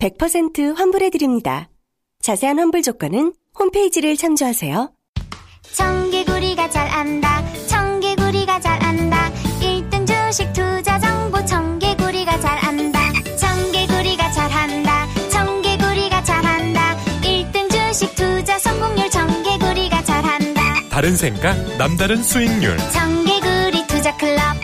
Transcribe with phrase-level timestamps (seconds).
[0.00, 1.68] 100% 환불해드립니다.
[2.20, 4.90] 자세한 환불 조건은 홈페이지를 참조하세요.
[5.72, 7.42] 청개구리가 잘 안다.
[7.66, 9.30] 청개구리가 잘 안다.
[9.60, 13.00] 1등 주식 투자 정보 청개구리가 잘 안다.
[13.38, 15.06] 청개구리가 잘 한다.
[15.30, 16.96] 청개구리가 잘 한다.
[17.22, 20.62] 1등 주식 투자 성공률 청개구리가 잘 한다.
[20.90, 22.76] 다른 생각, 남다른 수익률.
[22.92, 24.63] 청개구리 투자 클럽.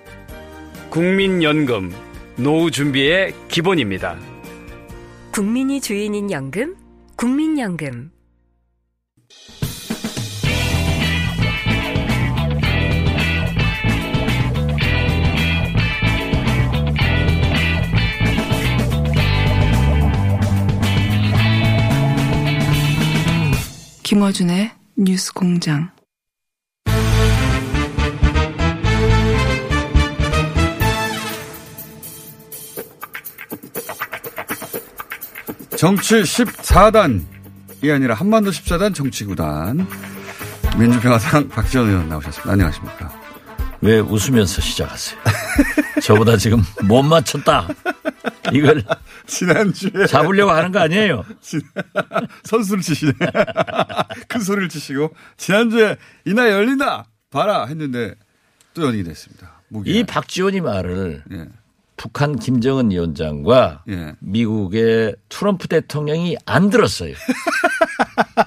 [0.91, 1.89] 국민연금,
[2.35, 4.19] 노후 준비의 기본입니다.
[5.31, 6.75] 국민이 주인인 연금,
[7.15, 8.11] 국민연금.
[24.03, 26.00] 김어준의 뉴스 공장.
[35.81, 39.87] 정치 14단이 아니라 한반도 14단 정치구단
[40.77, 42.51] 민주평화당 박지원 의원 나오셨습니다.
[42.51, 43.11] 안녕하십니까.
[43.81, 45.19] 왜 웃으면서 시작하세요?
[46.03, 47.67] 저보다 지금 못 맞췄다.
[48.53, 48.83] 이걸
[49.25, 51.25] 지난주에 잡으려고 하는 거 아니에요?
[52.43, 53.13] 선수를 치시네.
[54.29, 58.13] 큰 소리를 치시고 지난주에 이날 열린다 봐라 했는데
[58.75, 59.63] 또 연이 됐습니다.
[59.67, 59.97] 무기한.
[59.97, 61.47] 이 박지원이 말을 예.
[62.01, 64.15] 북한 김정은 위원장과 예.
[64.21, 67.13] 미국의 트럼프 대통령이 안 들었어요.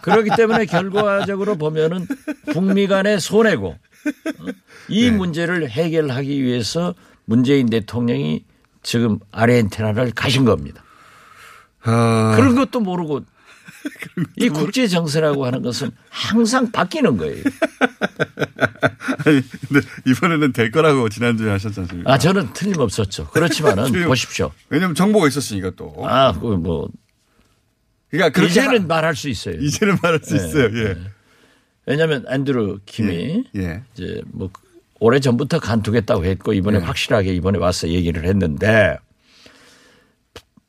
[0.03, 2.05] 그렇기 때문에 결과적으로 보면은
[2.53, 4.47] 북미 간의 손해고 어?
[4.89, 5.17] 이 네.
[5.17, 8.45] 문제를 해결하기 위해서 문재인 대통령이
[8.83, 10.83] 지금 아르헨티나를 가신 겁니다.
[11.85, 13.21] 아, 그런 것도 모르고
[14.37, 17.43] 이 국제 정세라고 하는 것은 항상 바뀌는 거예요.
[19.27, 22.13] 아니, 근데 이번에는 될 거라고 지난주에 하셨지 않습니까?
[22.13, 23.29] 아 저는 틀림없었죠.
[23.31, 24.53] 그렇지만은 보십시오.
[24.69, 25.95] 왜냐면 정보가 있었으니까 또.
[26.07, 26.89] 아, 그 뭐
[28.11, 29.57] 그러니까 그렇게 이제는 하- 말할 수 있어요.
[29.57, 30.71] 이제는 말할 수 네, 있어요.
[30.79, 30.97] 예.
[31.87, 33.83] 왜냐하면 앤드루 킴이 예.
[33.95, 34.51] 이제 뭐
[35.01, 36.85] 오래 전부터 간두겠다고 했고 이번에 네.
[36.85, 38.97] 확실하게 이번에 와서 얘기를 했는데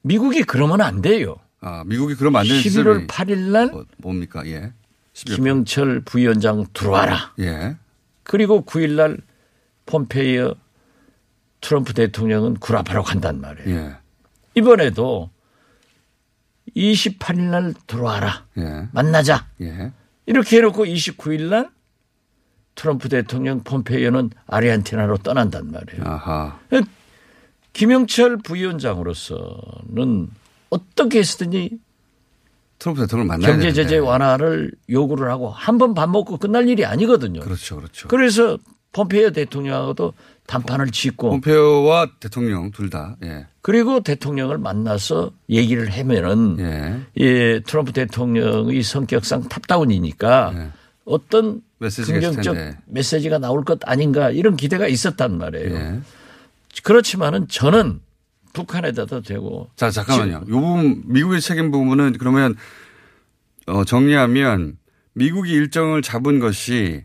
[0.02, 1.36] 미국이 그러면 안 돼요.
[1.62, 4.46] 아, 미국이 그러면 안 되는 11월 시점이 8일 날 뭐, 뭡니까?
[4.46, 4.74] 예.
[5.14, 7.34] 11월 김영철 부위원장 들어와라.
[7.40, 7.78] 예.
[8.24, 9.18] 그리고 9일 날
[9.86, 10.56] 폼페이어
[11.62, 13.76] 트럼프 대통령은 구라바로 간단 말이에요.
[13.76, 13.96] 예.
[14.56, 15.30] 이번에도
[16.76, 18.46] 28일 날 들어와라.
[18.58, 18.88] 예.
[18.92, 19.48] 만나자.
[19.62, 19.92] 예.
[20.26, 21.70] 이렇게 해놓고 29일 날
[22.76, 26.04] 트럼프 대통령 폼페이어는 아르헨티나로 떠난단 말이에요.
[26.04, 26.60] 아하.
[27.74, 30.30] 김영철 부위원장으로서는
[30.70, 31.78] 어떻게 해서든지
[32.80, 33.98] 트럼프 대통령을 만나야 경제 제재.
[33.98, 37.40] 완화를 요구를 하고 한 번 밥 먹고 끝날 일이 아니거든요.
[37.42, 37.78] 그렇죠.
[37.78, 38.08] 그렇죠.
[38.08, 38.58] 그래서
[38.92, 40.14] 폼페이어 대통령하고도
[40.48, 43.16] 담판을 짓고 폼페오와 대통령 둘 다.
[43.24, 43.48] 예.
[43.62, 47.02] 그리고 대통령을 만나서 얘기를 하면은 예.
[47.24, 50.70] 예, 트럼프 대통령의 성격상 탑다운이니까 예.
[51.06, 52.56] 어떤 메시지가 긍정적.
[52.88, 55.76] 메시지가 나올 것 아닌가 이런 기대가 있었단 말이에요.
[55.76, 56.00] 예.
[56.84, 58.00] 그렇지만은 저는
[58.56, 60.36] 북한에다도 되고 자, 잠깐만요.
[60.36, 62.56] 요 부분, 미국의 책임 부분은 그러면,
[63.68, 64.78] 어, 정리하면
[65.14, 67.04] 미국이 일정을 잡은 것이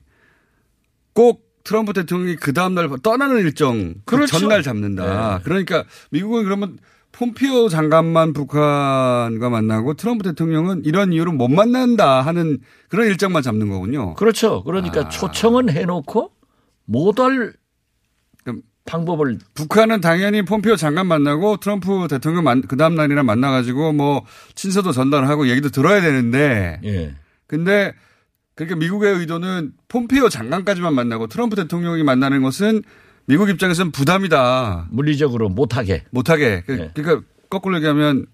[1.12, 4.38] 꼭 트럼프 대통령이 그 다음날 떠나는 일정, 그 그렇죠.
[4.38, 5.38] 전날 잡는다.
[5.38, 5.44] 네.
[5.44, 6.78] 그러니까 미국은 그러면
[7.12, 12.58] 폼피오 장관만 북한과 만나고 트럼프 대통령은 이런 이유로 못 만난다 하는
[12.88, 14.14] 그런 일정만 잡는 거군요.
[14.14, 14.62] 그렇죠.
[14.64, 15.08] 그러니까 아.
[15.08, 16.32] 초청은 해놓고
[16.86, 17.52] 못 할
[18.86, 24.24] 방법을 북한은 당연히 폼피오 장관 만나고 트럼프 대통령 만, 그 다음 날이나 만나가지고 뭐
[24.54, 26.80] 친서도 전달하고 얘기도 들어야 되는데.
[26.84, 27.14] 예.
[27.46, 27.94] 근데
[28.54, 32.82] 그러니까 미국의 의도는 폼피오 장관까지만 만나고 트럼프 대통령이 만나는 것은
[33.26, 34.88] 미국 입장에서는 부담이다.
[34.90, 36.04] 물리적으로 못하게.
[36.10, 36.62] 못하게.
[36.66, 36.90] 그- 네.
[36.94, 38.26] 그러니까 거꾸로 얘기하면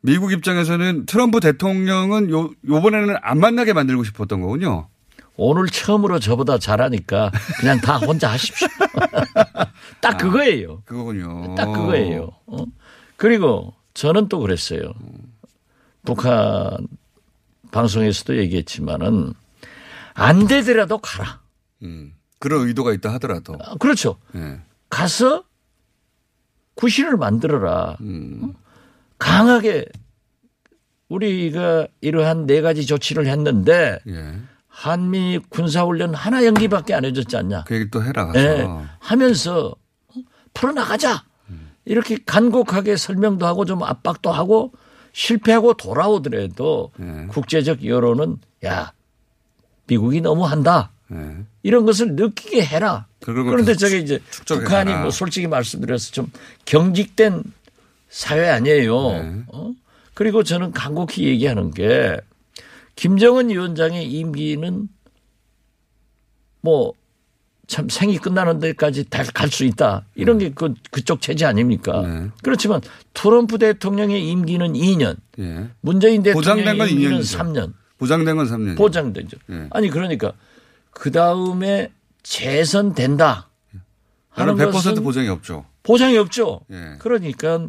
[0.00, 4.88] 미국 입장에서는 트럼프 대통령은 요, 요번에는 안 만나게 만들고 싶었던 거군요.
[5.36, 7.30] 오늘 처음으로 저보다 잘하니까
[7.60, 8.68] 그냥 다 혼자 하십시오.
[10.00, 10.82] 딱 그거예요.
[10.84, 11.54] 그거군요.
[11.54, 12.30] 딱 그거예요.
[12.46, 12.64] 어?
[13.16, 14.92] 그리고 저는 또 그랬어요.
[16.04, 16.86] 북한
[17.70, 19.32] 방송에서도 얘기했지만은
[20.14, 21.40] 안 되더라도 가라.
[21.82, 22.12] 음.
[22.38, 23.56] 그런 의도가 있다 하더라도.
[23.60, 24.18] 아, 그렇죠.
[24.34, 24.60] 예.
[24.90, 25.44] 가서
[26.74, 27.96] 구신을 만들어라.
[28.00, 28.40] 음.
[28.42, 28.54] 어?
[29.18, 29.86] 강하게
[31.08, 34.34] 우리가 이러한 네 가지 조치를 했는데 예.
[34.72, 37.64] 한미 군사훈련 하나 연기밖에 안 해줬지 않냐.
[37.64, 38.40] 그 얘기 또 해라 가서.
[38.40, 38.66] 예,
[38.98, 39.74] 하면서
[40.54, 41.24] 풀어나가자.
[41.84, 44.72] 이렇게 간곡하게 설명도 하고 좀 압박도 하고
[45.12, 47.26] 실패하고 돌아오더라도 예.
[47.28, 48.92] 국제적 여론은 야
[49.88, 50.92] 미국이 너무 한다.
[51.12, 51.44] 예.
[51.62, 53.06] 이런 것을 느끼게 해라.
[53.20, 55.02] 그런 그런데 저게 이제 북한이 가라.
[55.02, 56.30] 뭐 솔직히 말씀드려서 좀
[56.64, 57.42] 경직된
[58.08, 59.10] 사회 아니에요.
[59.10, 59.42] 네.
[59.48, 59.72] 어?
[60.14, 62.16] 그리고 저는 간곡히 얘기하는 게
[62.96, 64.88] 김정은 위원장의 임기는
[66.60, 66.94] 뭐
[67.72, 70.04] 참 생이 끝나는 데까지 갈수 있다.
[70.14, 70.48] 이런 네.
[70.48, 72.30] 게 그, 그쪽 체제 아닙니까?
[72.42, 72.82] 그렇지만
[73.14, 75.70] 트럼프 대통령의 임기는 2년, 예.
[75.80, 77.38] 문재인 대통령의 건 임기는 2년이죠.
[77.38, 77.72] 3년.
[77.96, 78.76] 보장된 건 3년.
[78.76, 79.38] 보장되죠.
[79.50, 79.68] 예.
[79.70, 80.34] 아니 그러니까
[80.90, 81.90] 그 다음에
[82.22, 83.48] 재선된다
[84.28, 85.64] 하는 나는 100% 것은 보장이 없죠.
[85.82, 86.60] 보장이 없죠.
[86.70, 86.96] 예.
[86.98, 87.68] 그러니까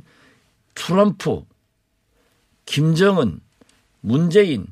[0.75, 1.43] 트럼프,
[2.65, 3.39] 김정은,
[4.01, 4.67] 문재인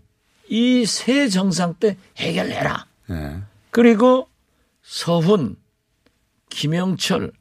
[0.51, 2.85] 이세 정상 때 해결해라.
[3.11, 3.37] 예.
[3.71, 4.27] 그리고
[4.83, 5.55] 서훈,
[6.49, 7.31] 김영철,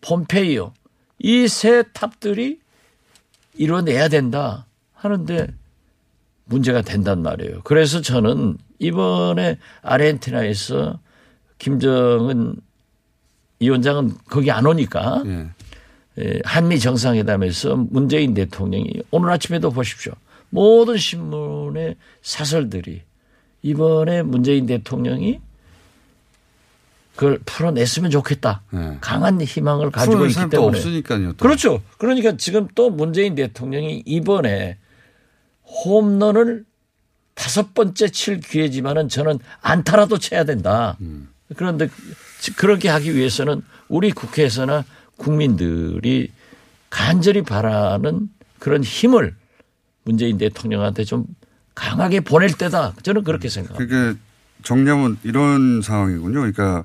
[0.00, 0.72] 폼페이오
[1.20, 2.58] 이 세 탑들이
[3.54, 5.46] 이뤄내야 된다 하는데
[6.46, 7.60] 문제가 된단 말이에요.
[7.62, 10.98] 그래서 저는 이번에 아르헨티나에서
[11.58, 12.56] 김정은
[13.60, 15.50] 위원장은 거기 안 오니까 예.
[16.18, 20.12] 예, 한미 정상회담에서 문재인 대통령이 오늘 아침에도 보십시오.
[20.50, 23.02] 모든 신문의 사설들이
[23.62, 25.40] 이번에 문재인 대통령이
[27.14, 28.62] 그걸 풀어냈으면 좋겠다.
[28.72, 28.98] 예.
[29.00, 30.78] 강한 희망을 가지고 있기 때문에.
[30.78, 31.32] 없으니까요.
[31.34, 31.36] 또.
[31.36, 31.82] 그렇죠.
[31.98, 34.78] 그러니까 지금 또 문재인 대통령이 이번에
[35.84, 36.64] 홈런을
[37.34, 40.96] 다섯 번째 칠 기회지만은 저는 안타라도 쳐야 된다.
[41.56, 41.88] 그런데
[42.56, 44.84] 그렇게 하기 위해서는 우리 국회에서나
[45.16, 46.30] 국민들이
[46.88, 49.36] 간절히 바라는 그런 힘을
[50.04, 51.24] 문재인 대통령한테 좀
[51.74, 52.94] 강하게 보낼 때다.
[53.02, 53.78] 저는 그렇게 생각합니다.
[53.96, 54.18] 그게
[54.62, 56.40] 정리하면 이런 상황이군요.
[56.40, 56.84] 그러니까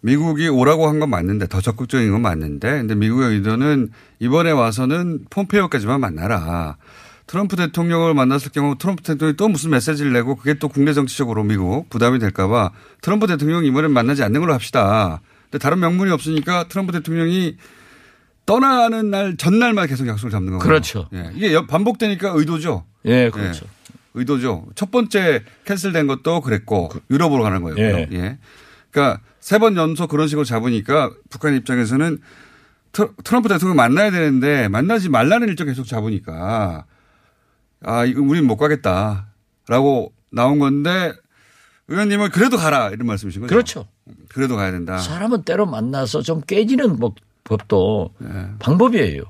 [0.00, 6.00] 미국이 오라고 한 건 맞는데 더 적극적인 건 맞는데 근데 미국의 의도는 이번에 와서는 폼페이오까지만
[6.00, 6.76] 만나라.
[7.26, 11.88] 트럼프 대통령을 만났을 경우 트럼프 대통령이 또 무슨 메시지를 내고 그게 또 국내 정치적으로 미국
[11.88, 12.70] 부담이 될까봐
[13.02, 15.20] 트럼프 대통령 이번엔 만나지 않는 걸로 합시다.
[15.44, 17.56] 근데 다른 명분이 없으니까 트럼프 대통령이
[18.46, 20.64] 떠나는 날 전날만 계속 약속을 잡는 거고.
[20.64, 21.08] 그렇죠.
[21.12, 21.30] 예.
[21.34, 22.84] 이게 여- 반복되니까 의도죠.
[23.04, 23.66] 예, 그렇죠.
[24.14, 24.66] 의도죠.
[24.74, 27.78] 첫 번째 캔슬된 것도 그랬고 유럽으로 가는 거예요.
[27.78, 28.08] 예.
[28.12, 28.38] 예.
[28.90, 32.18] 그러니까 세 번 연속 그런 식으로 잡으니까 북한 입장에서는
[32.92, 36.84] 트- 트럼프 대통령 만나야 되는데 만나지 말라는 일정 계속 잡으니까
[37.82, 41.12] 아, 이거 우린 못 가겠다라고 나온 건데
[41.88, 43.48] 의원님은 그래도 가라 이런 말씀이신 거죠.
[43.54, 43.86] 그렇죠.
[44.28, 44.98] 그래도 가야 된다.
[44.98, 47.14] 사람은 때로 만나서 좀 깨지는 법-
[47.50, 48.14] 법도
[48.60, 49.24] 방법이에요.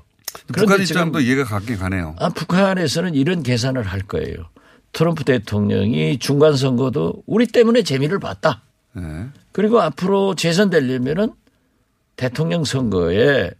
[0.53, 2.15] 북한 입장도 이해가 가긴 가네요.
[2.19, 4.49] 아, 북한에서는 이런 계산을 할 거예요.
[4.93, 8.61] 트럼프 대통령이 중간 선거도 우리 때문에 재미를 봤다.
[8.97, 9.29] 예.
[9.51, 11.33] 그리고 앞으로 재선되려면은
[12.15, 13.51] 대통령 선거에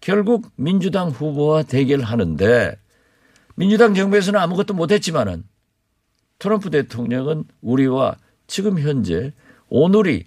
[0.00, 2.78] 결국 민주당 후보와 대결하는데
[3.56, 5.44] 민주당 정부에서는 아무것도 못했지만은
[6.38, 9.32] 트럼프 대통령은 우리와 지금 현재
[9.68, 10.26] 오늘이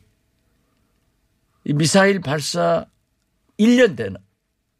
[1.63, 2.85] 이 미사일 발사
[3.59, 4.17] 1년 되나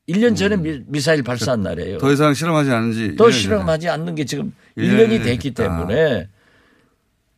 [0.08, 1.98] 1년 전에 미- 미사일 발사한 날이에요.
[2.00, 5.64] 더 이상 실험하지 않은지 또 1년이 실험하지 않는 게 지금 일 1년이 년이 됐기 됐다.
[5.78, 6.28] 때문에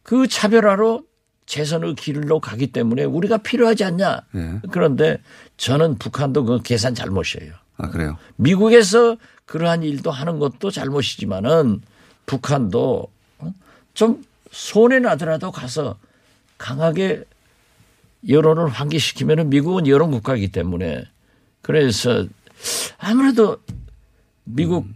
[0.03, 1.03] 그 차별화로
[1.45, 4.21] 재선의 길로 가기 때문에 우리가 필요하지 않냐.
[4.35, 4.61] 예.
[4.71, 5.17] 그런데
[5.57, 7.53] 저는 북한도 그 계산 잘못이에요.
[7.77, 8.17] 아 그래요.
[8.37, 11.81] 미국에서 그러한 일도 하는 것도 잘못이지만은
[12.25, 13.07] 북한도
[13.39, 13.53] 어?
[13.93, 15.97] 좀 손해 나더라도 가서
[16.57, 17.23] 강하게
[18.29, 21.03] 여론을 환기시키면은 미국은 여론 국가이기 때문에
[21.61, 22.25] 그래서
[22.97, 23.57] 아무래도
[24.43, 24.87] 미국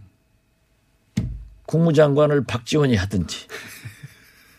[1.66, 3.46] 국무장관을 박지원이 하든지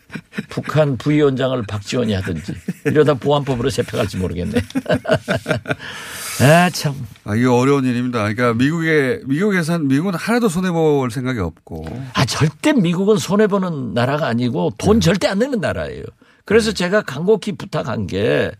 [0.48, 2.54] 북한 부위원장을 박지원이 하든지
[2.86, 4.60] 이러다 보안법으로 잡혀갈지 모르겠네.
[6.40, 6.94] 아, 참.
[7.24, 8.20] 아, 이게 어려운 일입니다.
[8.20, 11.84] 그러니까 미국에, 미국에선, 미국은 하나도 손해 볼 생각이 없고.
[12.14, 16.04] 아, 절대 미국은 손해 보는 나라가 아니고 돈 절대 안 내는 나라예요.
[16.44, 18.52] 그래서 제가 간곡히 부탁한 게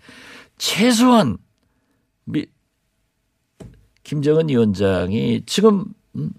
[0.59, 1.39] 최소한
[2.25, 2.47] 미,
[4.13, 5.85] 김정은 위원장이 지금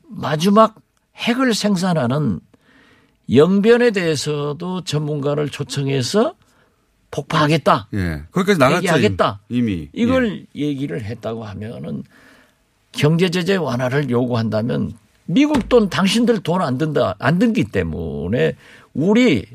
[0.07, 0.73] 마지막
[1.15, 2.39] 핵을 생산하는
[3.31, 6.33] 영변에 대해서도 전문가를 초청해서
[7.11, 7.89] 폭파하겠다.
[7.93, 8.23] 예.
[8.31, 8.77] 거기까지 나갔죠.
[8.77, 9.41] 얘기하겠다.
[9.49, 9.87] 이미.
[9.93, 10.61] 이걸 예.
[10.61, 12.01] 얘기를 했다고 하면은
[12.91, 14.93] 경제 제재 완화를 요구한다면
[15.27, 18.55] 미국 돈 당신들 돈 안 든다 안 든기 때문에
[18.95, 19.45] 우리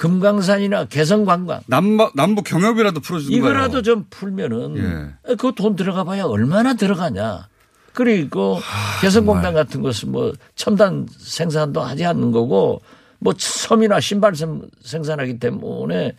[0.00, 3.82] 금강산이나 개성관광 남부, 남부 경협이라도 풀어주는 이거라도 거예요.
[3.82, 5.34] 좀 풀면은 예.
[5.34, 7.48] 그돈 들어가 봐야 얼마나 들어가냐.
[7.92, 9.64] 그리고 하, 개성공단 정말.
[9.64, 12.80] 같은 것은 뭐 첨단 생산도 하지 않는 거고
[13.18, 14.32] 뭐 섬이나 신발
[14.82, 16.16] 생산하기 때문에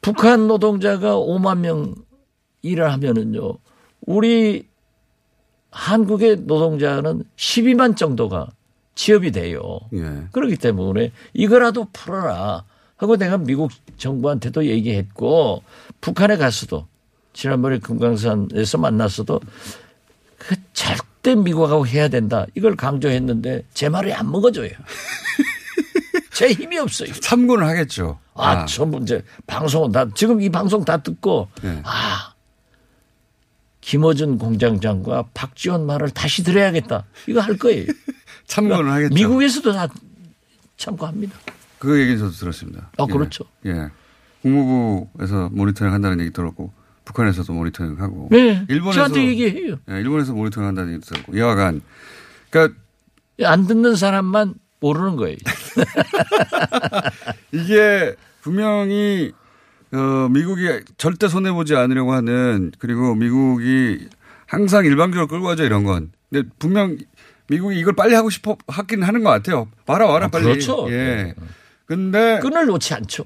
[0.00, 1.94] 북한 노동자가 5만 명
[2.62, 3.58] 일을 하면은요.
[4.06, 4.66] 우리
[5.72, 8.48] 한국의 노동자는 12만 정도가
[8.94, 9.78] 취업이 돼요.
[9.92, 10.24] 예.
[10.32, 12.64] 그렇기 때문에 이거라도 풀어라
[13.00, 15.62] 하고 내가 미국 정부한테도 얘기했고
[16.02, 16.86] 북한에 가서도
[17.32, 19.40] 지난번에 금강산에서 만났어도
[20.36, 22.44] 그 절대 미국하고 해야 된다.
[22.54, 24.68] 이걸 강조했는데 제 말이 안 먹어줘요.
[26.34, 27.10] 제 힘이 없어요.
[27.14, 28.18] 참고는 하겠죠.
[28.34, 28.66] 아, 아.
[28.66, 31.80] 전부 이제 방송은 다 지금 이 방송 다 듣고 네.
[31.84, 32.34] 아
[33.80, 37.06] 김어준 공장장과 박지원 말을 다시 들어야겠다.
[37.28, 37.86] 이거 할 거예요.
[38.46, 39.14] 참고는 그러니까 하겠죠.
[39.14, 39.88] 미국에서도 다
[40.76, 41.34] 참고합니다.
[41.80, 42.90] 그 얘기는 저도 들었습니다.
[42.98, 43.44] 아, 그렇죠.
[43.64, 43.70] 예.
[43.70, 43.88] 예.
[44.42, 46.72] 국무부에서 모니터링 한다는 얘기 들었고
[47.04, 48.64] 북한에서도 모니터링 하고 네.
[48.68, 49.78] 일본에서 저한테 얘기해요.
[49.90, 51.80] 예, 일본에서 모니터링 한다는 얘기 들었고 여하간
[52.50, 52.78] 그러니까
[53.44, 55.36] 안 듣는 사람만 모르는 거예요.
[57.52, 59.32] 이게 분명히
[59.92, 60.68] 어, 미국이
[60.98, 64.06] 절대 손해 보지 않으려고 하는 그리고 미국이
[64.46, 66.12] 항상 일방적으로 끌고 가죠 이런 건.
[66.30, 66.96] 근데 분명
[67.48, 69.68] 미국이 이걸 빨리 하고 싶어 하긴 하는 것 같아요.
[69.86, 70.44] 와라 와라 아, 빨리.
[70.44, 70.86] 그렇죠.
[70.90, 71.34] 예.
[71.94, 73.24] 근데 끈을 놓지 않죠.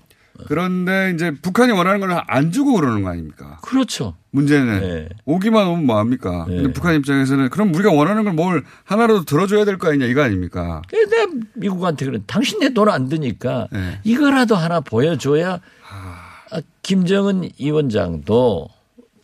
[0.49, 3.59] 그런데 이제 북한이 원하는 걸 안 주고 그러는 거 아닙니까?
[3.62, 4.14] 그렇죠.
[4.30, 5.09] 문제는 네.
[5.26, 6.47] 오기만 오면 뭐 합니까?
[6.49, 6.56] 네.
[6.56, 10.80] 근데 북한 입장에서는 그럼 우리가 원하는 걸 뭘 하나라도 들어줘야 될 거 아니냐 이거 아닙니까?
[10.88, 14.00] 근데 미국한테 그래 당신 내돈안 드니까 네.
[14.02, 18.68] 이거라도 하나 보여줘야 아, 김정은 위원장도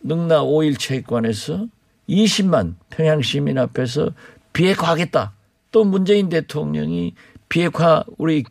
[0.03, 1.65] 능나 5일 체육관에서
[2.07, 4.11] 20만 평양 시민 앞에서
[4.53, 5.33] 비핵화하겠다.
[5.71, 7.15] 또 문재인 대통령이
[7.49, 8.43] 비핵화 우리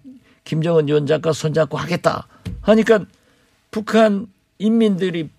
[0.50, 2.26] 김정은 위원장과 손잡고 하겠다.
[2.62, 3.04] 하니까
[3.70, 4.26] 북한
[4.58, 5.30] 인민들이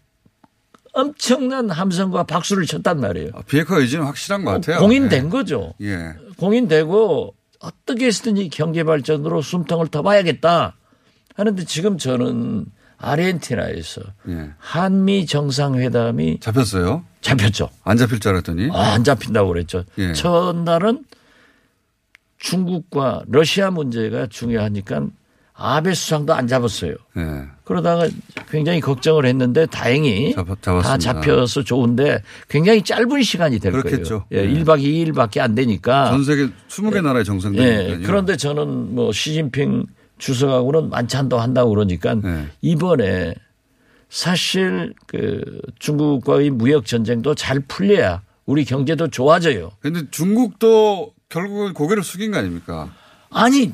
[0.94, 3.32] 엄청난 함성과 박수를 쳤단 말이에요.
[3.34, 4.80] 아, 비핵화 의지는 확실한 것 같아요.
[4.80, 5.30] 공인된 네.
[5.30, 5.74] 거죠.
[5.82, 6.14] 예.
[6.38, 10.78] 공인되고 어떻게 해서든지 경제 발전으로 숨통을 터봐야겠다
[11.36, 14.52] 하는데 지금 저는 아르헨티나에서 예.
[14.60, 17.04] 한미 정상회담이 잡혔어요?
[17.20, 17.70] 잡혔죠.
[17.84, 19.84] 안 잡힐 줄 알았더니 아, 안 잡힌다고 그랬죠.
[19.98, 20.14] 예.
[20.14, 21.04] 첫날은
[22.42, 25.08] 중국과 러시아 문제가 중요하니까
[25.54, 26.96] 아베 수상도 안 잡았어요.
[27.18, 27.44] 예.
[27.64, 28.10] 그러다가
[28.50, 34.26] 굉장히 걱정을 했는데 다행히 잡, 다 잡혀서 좋은데 굉장히 짧은 시간이 될 그렇겠죠.
[34.30, 34.48] 거예요.
[34.48, 34.64] 예, 예.
[34.64, 36.10] 1박 2일밖에 안 되니까.
[36.10, 37.02] 전 세계 20개 예.
[37.02, 37.90] 나라의 정상들이니까요.
[37.90, 37.98] 예.
[38.04, 39.86] 그런데 저는 뭐 시진핑
[40.18, 42.48] 주석하고는 만찬도 한다고 그러니까 예.
[42.62, 43.36] 이번에
[44.10, 49.72] 사실 그 중국과의 무역 전쟁도 잘 풀려야 우리 경제도 좋아져요.
[49.80, 52.94] 근데 중국도 결국은 고개를 숙인 거 아닙니까?
[53.30, 53.74] 아니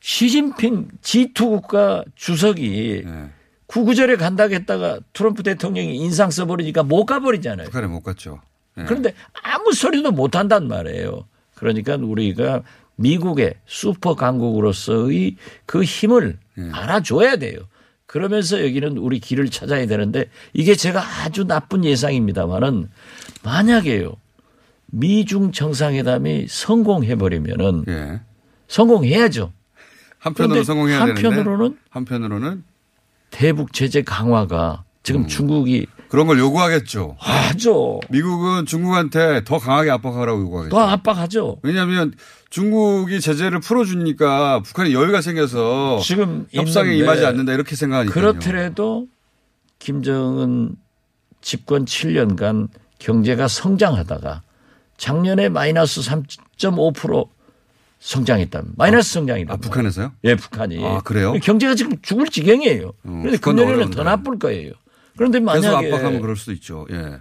[0.00, 3.30] 시진핑 G2 국가 주석이 예.
[3.66, 7.66] 구구절에 간다고 했다가 트럼프 대통령이 인상 써버리니까 못 가버리잖아요.
[7.66, 8.40] 북한에 못 갔죠.
[8.78, 8.84] 예.
[8.84, 11.26] 그런데 아무 소리도 못 한단 말이에요.
[11.54, 12.62] 그러니까 우리가
[12.96, 16.70] 미국의 슈퍼 강국으로서의 그 힘을 예.
[16.72, 17.58] 알아줘야 돼요.
[18.06, 22.88] 그러면서 여기는 우리 길을 찾아야 되는데 이게 제가 아주 나쁜 예상입니다만은
[23.44, 24.16] 만약에요.
[24.90, 28.20] 미중 정상회담이 성공해버리면은 예.
[28.68, 29.52] 성공해야죠.
[30.18, 32.64] 한편으로 성공해야 한편으로는 한편으로는
[33.30, 35.28] 대북 제재 강화가 지금 음.
[35.28, 37.16] 중국이 그런 걸 요구하겠죠.
[37.18, 38.00] 하죠.
[38.10, 40.76] 미국은 중국한테 더 강하게 압박하라고 요구하겠죠.
[40.76, 41.58] 더 압박하죠.
[41.62, 42.12] 왜냐하면
[42.50, 49.06] 중국이 제재를 풀어주니까 북한에 여유가 생겨서 지금 협상에 임하지 않는다 이렇게 생각하니까 그렇더라도
[49.78, 50.74] 김정은
[51.40, 52.68] 집권 7년간
[52.98, 54.42] 경제가 성장하다가
[55.00, 57.26] 작년에 마이너스 3.5%
[58.00, 58.62] 성장했다.
[58.76, 59.54] 마이너스 성장이다.
[59.54, 60.12] 아, 북한에서요?
[60.24, 60.84] 예, 북한이.
[60.84, 61.32] 아, 그래요?
[61.42, 62.92] 경제가 지금 죽을 지경이에요.
[63.06, 64.02] 음, 그런데 그건 금년에는 더.
[64.04, 64.72] 나쁠 거예요.
[65.16, 66.86] 그런데 만약에 압박하면 그럴 수도 있죠.
[66.90, 67.18] 예.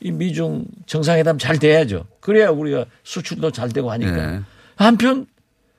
[0.00, 2.06] 이 미중 정상회담 잘 돼야죠.
[2.20, 4.10] 그래야 우리가 수출도 잘 되고 하니까.
[4.10, 4.40] 네.
[4.74, 5.26] 한편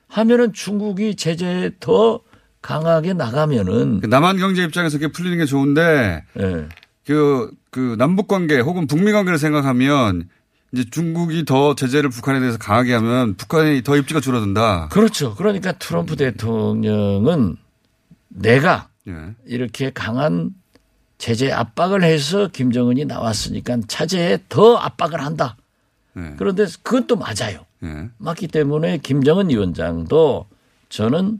[0.08, 2.20] 하면은 중국이 제재에 더
[2.62, 6.68] 강하게 나가면은 그 남한 경제 입장에서 그게 풀리는 게 좋은데 네.
[7.06, 10.28] 그, 그 남북 관계 혹은 북미 관계를 생각하면
[10.74, 14.88] 이제 중국이 더 제재를 북한에 대해서 강하게 하면 북한이 더 입지가 줄어든다.
[14.88, 15.36] 그렇죠.
[15.36, 17.56] 그러니까 트럼프 대통령은
[18.28, 19.34] 내가 예.
[19.46, 20.50] 이렇게 강한
[21.18, 25.56] 제재 압박을 해서 김정은이 나왔으니까 차제에 더 압박을 한다.
[26.16, 26.34] 예.
[26.38, 27.64] 그런데 그것도 맞아요.
[27.84, 28.10] 예.
[28.18, 30.48] 맞기 때문에 김정은 위원장도
[30.88, 31.38] 저는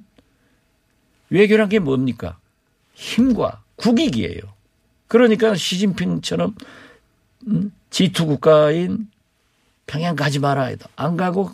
[1.31, 2.39] 외교란 게 뭡니까?
[2.95, 4.41] 힘과 국익이에요.
[5.09, 6.55] 그러니까 시진핑처럼
[7.49, 9.09] 음, G2 국가인
[9.87, 10.85] 평양 가지 말아야 돼.
[10.97, 11.51] 안 가고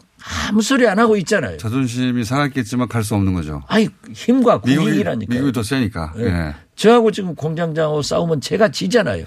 [0.49, 1.57] 아무 소리 안 하고 있잖아요.
[1.57, 3.63] 자존심이 상했겠지만 갈 수 없는 거죠.
[3.69, 5.33] 아니 힘과 국익이라니까.
[5.35, 6.15] 미국이 더 세니까.
[6.19, 6.25] 예.
[6.27, 6.55] 예.
[6.77, 9.25] 저하고 지금 공장장하고 싸우면 제가 지잖아요.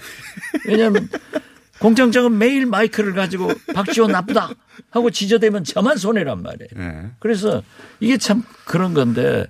[0.68, 1.10] 왜냐하면
[1.80, 4.50] 공장장은 매일 마이크를 가지고 박지원 나쁘다
[4.92, 6.70] 하고 지저대면 저만 손해란 말이에요.
[6.78, 7.12] 예.
[7.20, 7.62] 그래서
[8.00, 9.46] 이게 참 그런 건데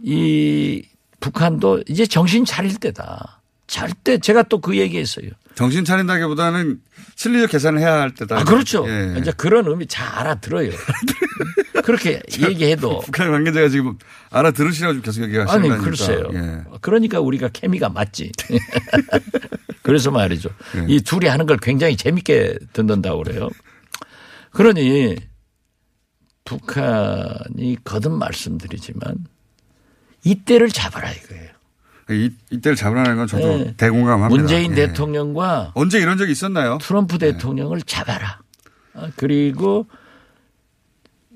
[0.00, 0.82] 이
[1.20, 3.40] 북한도 이제 정신 차릴 때다.
[3.66, 5.30] 절대 제가 또 그 얘기했어요.
[5.54, 6.80] 정신 차린다기보다는
[7.22, 8.36] 실리적 계산을 해야 할 때다.
[8.40, 8.84] 아 그렇죠.
[8.88, 9.14] 예.
[9.16, 10.72] 이제 그런 의미 잘 알아들어요.
[11.84, 13.96] 그렇게 얘기해도 북한 관계자가 지금
[14.30, 15.84] 알아들으시라고 계속 얘기하시는 아니 거 아닙니까?
[15.84, 16.28] 글쎄요.
[16.34, 16.64] 예.
[16.80, 18.32] 그러니까 우리가 케미가 맞지.
[19.82, 20.50] 그래서 말이죠.
[20.76, 20.86] 예.
[20.88, 23.48] 이 둘이 하는 걸 굉장히 재밌게 듣는다고 그래요.
[24.50, 25.16] 그러니
[26.44, 29.26] 북한이 거듭 말씀드리지만
[30.24, 31.50] 이때를 잡아라 이거예요.
[32.12, 33.74] 이, 이때를 잡으라는 건 저도 네.
[33.76, 34.40] 대공감합니다.
[34.40, 34.86] 문재인 예.
[34.86, 36.78] 대통령과 언제 이런 적이 있었나요?
[36.80, 38.40] 트럼프 대통령을 잡아라.
[38.94, 39.86] 어, 그리고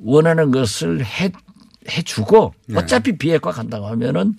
[0.02, 1.32] 원하는 것을 해,
[1.88, 2.78] 해주고 네.
[2.78, 4.34] 어차피 비핵화 간다고 하면은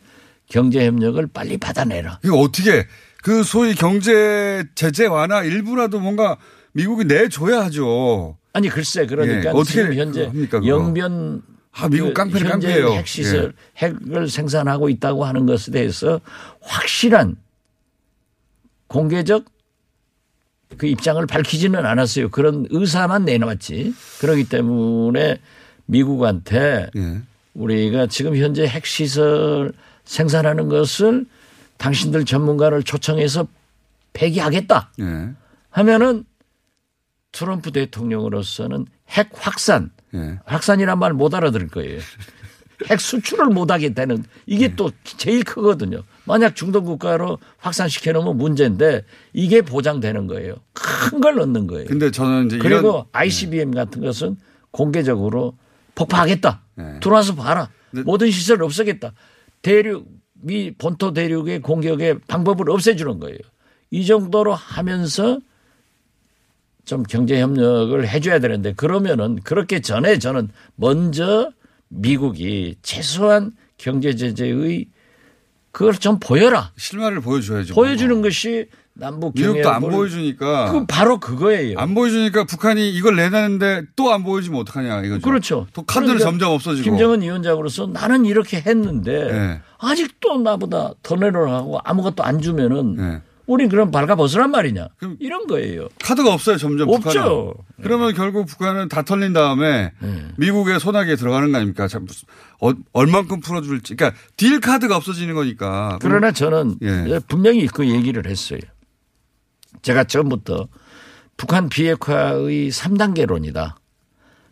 [0.49, 2.19] 경제 협력을 빨리 받아내라.
[2.23, 2.87] 이거 어떻게
[3.23, 6.37] 그 소위 경제 제재 완화 일부라도 뭔가
[6.71, 8.37] 미국이 내줘야 하죠.
[8.53, 10.61] 아니 글쎄 그러니까 예, 어떻게 지금 현재 합니까?
[10.65, 11.41] 영변
[11.79, 12.91] 아, 미국 그 깡패는 현재 깡패예요.
[12.93, 16.19] 핵시설 핵을 생산하고 있다고 하는 것에 대해서
[16.61, 17.37] 확실한
[18.87, 19.45] 공개적
[20.77, 22.29] 그 입장을 밝히지는 않았어요.
[22.29, 23.93] 그런 의사만 내놓았지.
[24.19, 25.37] 그렇기 때문에
[25.85, 27.21] 미국한테 예.
[27.53, 29.71] 우리가 지금 현재 핵시설
[30.03, 31.25] 생산하는 것을
[31.77, 33.47] 당신들 전문가를 초청해서
[34.13, 35.29] 폐기하겠다 예.
[35.69, 36.25] 하면은
[37.31, 40.39] 트럼프 대통령으로서는 핵 확산, 예.
[40.45, 41.99] 확산이란 말 못 알아들을 거예요.
[42.89, 46.03] 핵 수출을 못 하겠다는 이게 또 제일 크거든요.
[46.25, 50.55] 만약 중동 국가로 확산시켜 놓으면 문제인데 이게 보장되는 거예요.
[50.73, 51.85] 큰 걸 넣는 거예요.
[51.87, 54.37] 근데 저는 이제 그리고 이런 ICBM 같은 것은
[54.71, 55.57] 공개적으로
[55.95, 56.61] 폭파하겠다.
[56.75, 56.99] 네.
[57.01, 57.69] 들어와서 봐라.
[57.91, 58.01] 네.
[58.03, 59.13] 모든 시설을 없애겠다.
[59.63, 63.39] 대륙 미 본토 대륙의 공격의 방법을 없애주는 거예요.
[63.89, 65.39] 이 정도로 하면서
[66.87, 71.51] 좀 경제 협력을 해줘야 되는데 그러면은 그렇게 전에 저는 먼저
[71.89, 74.87] 미국이 최소한 경제 제재의
[75.73, 76.71] 그걸 좀 보여라.
[76.77, 77.75] 실마리를 보여줘야죠.
[77.75, 80.71] 보여주는 것이 남북 미국도 안 보여주니까.
[80.71, 81.77] 그 바로 그거예요.
[81.77, 85.21] 안 보여주니까 북한이 이걸 내놨는데 또 안 보여주면 어떡하냐 이거죠.
[85.21, 85.67] 그렇죠.
[85.73, 86.85] 또 카드는 그러니까 점점 없어지고.
[86.85, 89.61] 김정은 위원장으로서 나는 이렇게 했는데 네.
[89.77, 93.21] 아직도 나보다 더 내려가고 아무것도 안 주면은 네.
[93.47, 94.89] 우린 그럼 발가벗으란 말이냐.
[95.19, 95.87] 이런 거예요.
[96.03, 97.03] 카드가 없어요 점점 없죠.
[97.03, 97.53] 북한은.
[97.81, 100.27] 그러면 결국 북한은 다 털린 다음에 네.
[100.37, 101.87] 미국의 소나기에 들어가는 거 아닙니까?
[101.87, 102.05] 참
[102.61, 103.95] 어, 얼만큼 풀어줄지.
[103.95, 105.97] 그러니까 딜 카드가 없어지는 거니까.
[106.01, 107.19] 그러나 저는 예.
[107.27, 108.59] 분명히 그 얘기를 했어요.
[109.81, 110.67] 제가 처음부터
[111.37, 113.75] 북한 비핵화의 3단계론이다.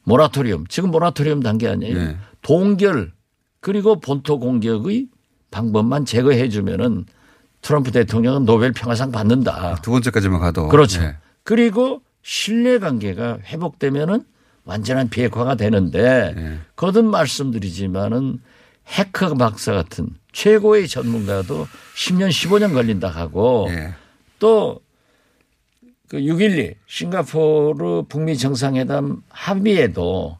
[0.04, 0.68] 모라토리움.
[0.68, 1.98] 지금 모라토리움 단계 아니에요.
[1.98, 2.18] 예.
[2.42, 3.12] 동결
[3.60, 5.08] 그리고 본토 공격의
[5.52, 7.06] 방법만 제거해 주면은
[7.66, 9.80] 트럼프 대통령은 노벨 평화상 받는다.
[9.82, 10.68] 두 번째까지만 가도.
[10.68, 11.02] 그렇죠.
[11.02, 11.16] 예.
[11.44, 14.24] 그리고 신뢰 관계가 회복되면은
[14.66, 16.60] 완전한 비핵화가 되는데 예.
[16.76, 18.40] 거듭 말씀드리지만은
[18.86, 23.96] 해커 박사 같은 최고의 전문가도 10년 15년 걸린다 하고 예.
[24.38, 24.82] 또그
[26.14, 30.38] 6.12 싱가포르 북미 정상회담 합의에도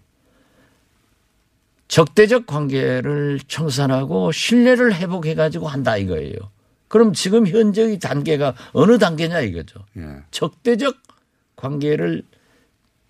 [1.88, 6.54] 적대적 관계를 청산하고 신뢰를 회복해 가지고 한다 이거예요.
[6.96, 9.82] 그럼 지금 현재의 단계가 어느 단계냐 이거죠.
[9.98, 10.24] 예.
[10.32, 10.96] 적대적
[11.58, 12.24] 관계를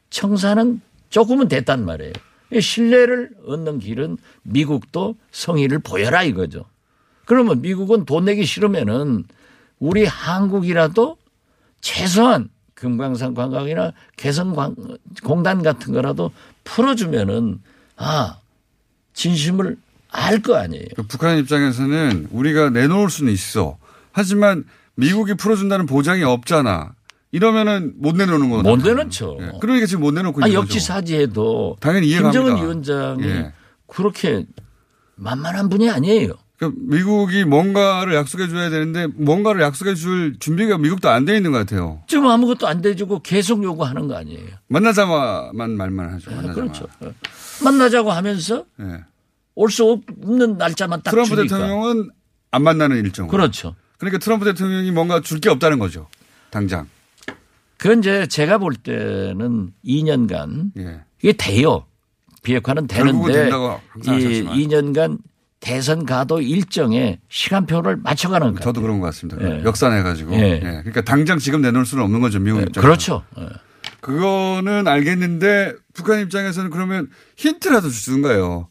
[0.10, 2.14] 청산은 조금은 됐단 말이에요.
[2.52, 6.66] 이 신뢰를 얻는 길은 미국도 성의를 보여라 이거죠.
[7.26, 9.26] 그러면 미국은 돈 내기 싫으면은
[9.78, 11.18] 우리 한국이라도
[11.80, 16.32] 최소한 금강산 관광이나 개성공단 같은 거라도
[16.64, 17.62] 풀어주면은
[17.98, 18.40] 아
[19.14, 19.78] 진심을
[20.18, 20.86] 알 거 아니에요.
[20.96, 23.78] 그 북한 입장에서는 우리가 내놓을 수는 있어.
[24.12, 24.64] 하지만
[24.96, 26.94] 미국이 풀어준다는 보장이 없잖아.
[27.32, 28.70] 이러면은 못 내놓는 거다.
[28.70, 29.38] 못 내놓죠.
[29.42, 29.52] 예.
[29.60, 32.62] 그러니까 지금 못 내놓고 아, 있는 역지사지해도 당연히 이해가 김정은.
[32.64, 33.52] 위원장이 예.
[33.88, 34.46] 그렇게
[35.16, 36.34] 만만한 분이 아니에요.
[36.58, 41.58] 그러니까 미국이 뭔가를 약속해 줘야 되는데 뭔가를 약속해 줄 준비가 미국도 안 돼 있는 것
[41.58, 42.02] 같아요.
[42.08, 44.48] 지금 아무것도 안 돼주고 계속 요구하는 거 아니에요.
[44.70, 46.32] 만나자마만 말만 하죠.
[46.32, 46.54] 만나자마.
[46.54, 46.88] 그렇죠.
[47.66, 49.04] 만나자고 하면서 예.
[49.56, 49.84] 올 수
[50.20, 51.58] 없는 날짜만 딱 트럼프 주니까.
[51.58, 52.10] 대통령은
[52.52, 53.28] 안 만나는 일정.
[53.28, 53.76] 그렇죠.
[53.98, 56.08] 그러니까 트럼프 대통령이 뭔가 줄 게 없다는 거죠.
[56.50, 56.88] 당장.
[57.78, 61.02] 그건 이제 제가 볼 때는 2년간 예.
[61.22, 61.86] 이게 돼요.
[62.44, 64.58] 비핵화는 되는데 이 하셨지만.
[64.58, 65.18] 2년간
[65.60, 68.60] 대선 가도 일정에 시간표를 맞춰가는 거예요.
[68.60, 69.42] 저도 그런 것 같습니다.
[69.42, 69.64] 예.
[69.64, 70.34] 역산해 가지고.
[70.36, 70.52] 예.
[70.54, 70.60] 예.
[70.60, 72.40] 그러니까 당장 지금 내놓을 수는 없는 거죠.
[72.40, 72.82] 미국 입장에서.
[72.82, 73.24] 그렇죠.
[73.40, 73.48] 예.
[74.02, 78.70] 그거는 알겠는데 북한 입장에서는 그러면 힌트라도 주든가요.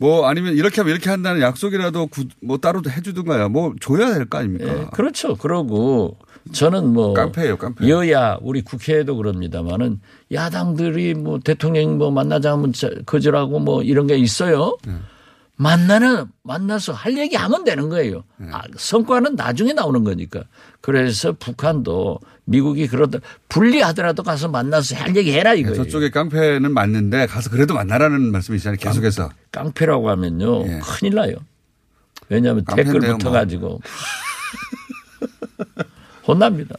[0.00, 3.50] 뭐 아니면 이렇게 하면 이렇게 한다는 약속이라도 구- 뭐 따로 해주든가요.
[3.50, 4.64] 뭐 줘야 될 거 아닙니까?
[4.66, 5.36] 예, 그렇죠.
[5.36, 6.16] 그러고
[6.52, 7.86] 저는 뭐 깡패예요, 깡패.
[7.86, 10.00] 여야 우리 국회에도 그럽니다만은
[10.32, 14.76] 야당들이 뭐 대통령 뭐 만나자면 자- 거절하고 뭐 이런 게 있어요.
[14.86, 14.94] 네.
[15.60, 18.24] 만나는 만나서 할 얘기 하면 되는 거예요.
[18.38, 18.48] 네.
[18.50, 20.42] 아, 성과는 나중에 나오는 거니까.
[20.80, 23.18] 그래서 북한도 미국이 그러다
[23.50, 25.76] 불리하더라도 가서 만나서 할 얘기 해라 예, 이거예요.
[25.76, 28.78] 저쪽에 깡패는 맞는데 가서 그래도 만나라는 말씀이시잖아요.
[28.78, 29.28] 계속해서.
[29.52, 31.34] 깡 패라고 하면요 큰일 나요.
[32.30, 33.08] 왜냐하면 댓글 예.
[33.08, 33.18] 뭐.
[33.18, 33.80] 붙어가지고
[36.26, 36.74] 혼납니다.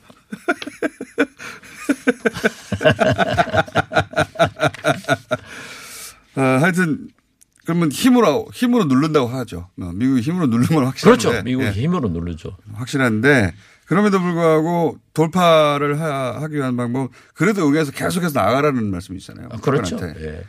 [6.36, 7.10] 어, 하여튼
[7.63, 9.69] 그러면 힘으로 힘으로 누른다고 하죠.
[9.80, 11.24] 어, 미국이 힘으로 누르는 건 확실한데.
[11.24, 11.43] 그렇죠.
[11.43, 12.58] 미국이 예, 힘으로 누르죠.
[12.74, 13.54] 확실한데
[13.86, 19.50] 그럼에도 불구하고 돌파를 하, 기 위한 방법 그래도 여기에서 계속해서 나가라는 말씀이잖아요.
[19.62, 19.97] 그렇죠.
[19.97, 20.26] 북한한테.
[20.26, 20.43] 예.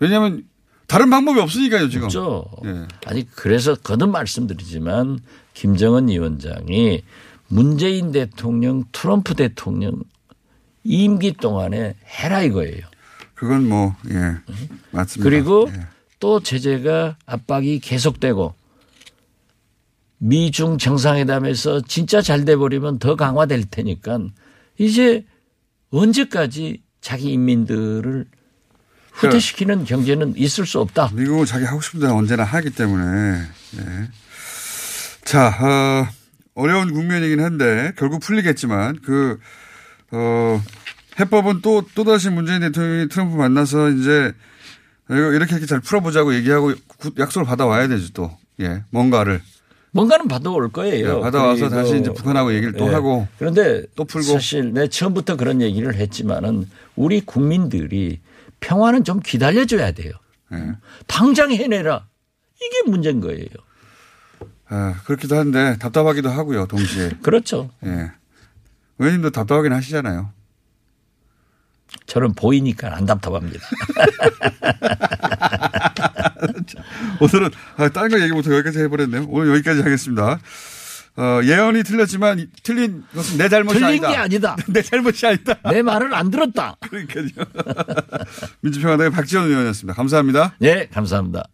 [0.00, 0.44] 왜냐하면
[0.86, 2.06] 다른 방법이 없으니까요 지금.
[2.06, 2.44] 없죠.
[2.64, 2.86] 예.
[3.06, 5.20] 아니 그래서 거듭 말씀드리지만
[5.54, 7.02] 김정은 위원장이
[7.48, 10.02] 문재인 대통령, 트럼프 대통령
[10.84, 12.84] 임기 동안에 해라 이거예요.
[13.34, 14.36] 그건 뭐 예.
[14.90, 15.30] 맞습니다.
[15.30, 15.86] 그리고 예.
[16.18, 18.54] 또 제재가 압박이 계속되고
[20.18, 24.20] 미중 정상회담에서 진짜 잘 돼 버리면 더 강화될 테니까
[24.78, 25.24] 이제
[25.90, 28.26] 언제까지 자기 인민들을
[29.12, 31.10] 후퇴시키는 경제는 있을 수 없다.
[31.12, 33.42] 미국은 자기 하고 싶은 대로 언제나 하기 때문에.
[33.78, 34.08] 예.
[35.24, 36.08] 자, 어,
[36.54, 39.38] 어려운 국면이긴 한데 결국 풀리겠지만 그,
[40.12, 40.62] 어,
[41.18, 44.32] 해법은 또, 또다시 문재인 대통령이 트럼프 만나서 이제
[45.08, 48.36] 이렇게 이렇게 잘 풀어보자고 얘기하고 구- 약속을 받아와야 되죠 또.
[48.60, 48.82] 예.
[48.90, 49.40] 뭔가를.
[49.90, 51.16] 뭔가는 받아올 거예요.
[51.18, 52.92] 예, 받아와서 다시 이제 북한하고 얘기를 또 예.
[52.92, 54.32] 하고 그런데 또 풀고.
[54.34, 58.20] 사실 내 처음부터 그런 얘기를 했지만은 우리 국민들이
[58.60, 60.12] 평화는 좀 기다려줘야 돼요.
[60.52, 60.72] 예.
[61.06, 62.06] 당장 해내라.
[62.60, 63.46] 이게 문제인 거예요.
[64.68, 67.10] 아, 그렇기도 한데 답답하기도 하고요, 동시에.
[67.22, 67.70] 그렇죠.
[67.86, 68.10] 예.
[68.98, 70.30] 의원님도 답답하긴 하시잖아요.
[72.06, 73.60] 저는 보이니까 안 답답합니다.
[77.20, 79.26] 오늘은 아, 다른 거 얘기 못하고 여기까지 해버렸네요.
[79.28, 80.38] 오늘 여기까지 하겠습니다.
[81.16, 84.08] 어, 예언이 틀렸지만 이- 틀린 것은 내 잘못이 틀린 아니다.
[84.10, 84.56] 게 아니다.
[84.68, 85.54] 내 잘못이 아니다.
[85.70, 86.76] 내 말을 안 들었다.
[86.88, 87.26] 그러니까요.
[88.60, 89.94] 민주평화당의 박지원 의원이었습니다.
[89.94, 90.54] 감사합니다.
[90.60, 91.44] 네, 감사합니다.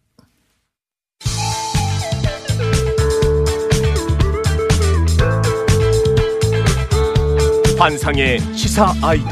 [7.77, 9.29] 환상의 시사 아이돌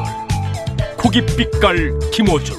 [1.04, 2.56] 고깃빛깔 김호준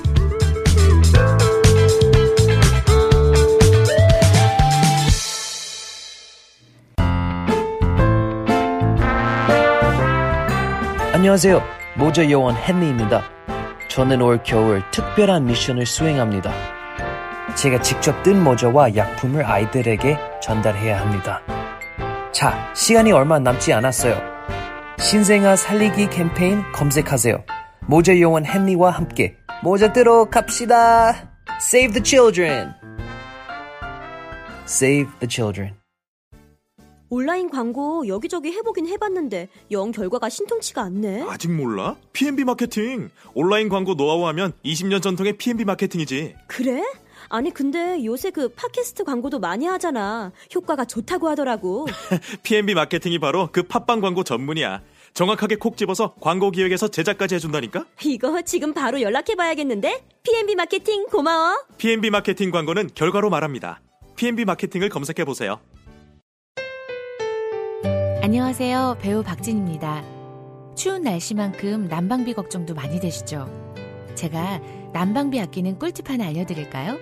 [11.15, 11.63] 안녕하세요.
[11.97, 13.25] 모자 요원 헨리입니다.
[13.89, 16.53] 저는 올 겨울 특별한 미션을 수행합니다.
[17.55, 21.41] 제가 직접 뜬 모자와 약품을 아이들에게 전달해야 합니다.
[22.31, 24.21] 자, 시간이 얼마 남지 않았어요.
[24.99, 27.43] 신생아 살리기 캠페인 검색하세요.
[27.87, 31.31] 모자 요원 헨리와 함께 모자 뜨러 갑시다.
[31.61, 32.73] Save the children.
[34.67, 35.75] Save the children.
[37.11, 41.27] 온라인 광고 여기저기 해보긴 해봤는데 영 결과가 신통치가 않네.
[41.29, 41.97] 아직 몰라?
[42.13, 43.11] P&B 마케팅.
[43.35, 46.35] 온라인 광고 노하우 하면 20년 전통의 P&B 마케팅이지.
[46.47, 46.83] 그래?
[47.29, 50.33] 아니 근데 요새 그 팟캐스트 광고도 많이 하잖아.
[50.55, 51.87] 효과가 좋다고 하더라고.
[52.43, 54.83] P&B 마케팅이 바로 그 팟빵 광고 전문이야.
[55.15, 57.87] 정확하게 콕 집어서 광고 기획에서 제작까지 해준다니까?
[58.05, 60.05] 이거 지금 바로 연락해봐야겠는데?
[60.25, 61.65] P&B 마케팅 고마워.
[61.79, 63.81] P&B 마케팅 광고는 결과로 말합니다.
[64.17, 65.61] P&B 마케팅을 검색해보세요.
[68.23, 68.99] 안녕하세요.
[69.01, 70.03] 배우 박진입니다.
[70.75, 73.49] 추운 날씨만큼 난방비 걱정도 많이 되시죠?
[74.17, 74.61] 제가
[74.93, 76.99] 난방비 아끼는 꿀팁 하나 알려드릴까요?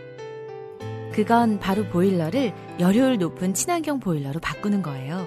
[1.15, 5.27] 그건 바로 보일러를 열효율 높은 친환경 보일러로 바꾸는 거예요.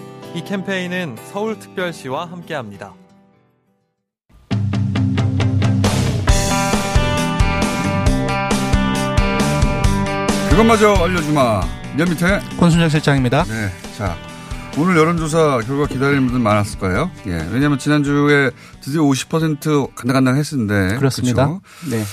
[0.33, 2.93] 이 캠페인은 서울특별시와 함께합니다.
[10.49, 11.61] 그것마저 알려주마.
[11.97, 12.39] 몇 밑에?
[12.57, 13.43] 권순정 실장입니다.
[13.43, 13.69] 네.
[13.97, 14.15] 자,
[14.77, 17.11] 오늘 여론조사 결과 기다리는 분들 많았을 거예요.
[17.27, 17.31] 예.
[17.51, 20.95] 왜냐하면 지난주에 드디어 50% 간당간당 했었는데.
[20.95, 21.47] 그렇습니다.
[21.47, 21.61] 그렇죠?
[21.89, 22.03] 네.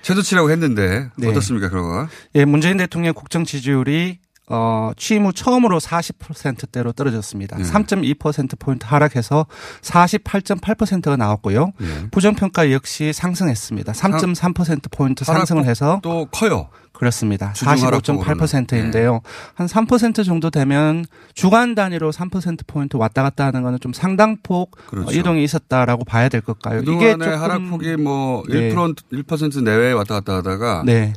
[0.00, 1.28] 최저치라고 했는데 네.
[1.28, 2.08] 어떻습니까 결과가?
[2.34, 7.58] 예, 문재인 대통령 국정 지지율이 어, 취임 후 처음으로 40%대로 떨어졌습니다.
[7.58, 7.64] 네.
[7.64, 9.46] 3.2%포인트 하락해서
[9.82, 11.72] 48.8%가 나왔고요.
[11.78, 11.86] 네.
[12.10, 13.92] 부정평가 역시 상승했습니다.
[13.92, 16.00] 3.3%포인트 상승을 해서.
[16.02, 16.68] 또 커요.
[16.92, 17.52] 그렇습니다.
[17.52, 18.24] 주중 하락폭으로는.
[18.24, 19.20] 45.8%인데요.
[19.56, 25.08] 한3% 정도 되면 주간 단위로 3%포인트 왔다 갔다 하는 거는 좀 상당폭 그렇죠.
[25.08, 26.80] 어, 이동이 있었다라고 봐야 될 걸까요?
[26.80, 28.74] 그동안의 하락폭이 뭐 네.
[28.74, 31.12] 1% 1% 내외에 왔다 갔다 하다가 네.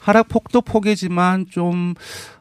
[0.00, 1.94] 하락폭도 폭이지만 좀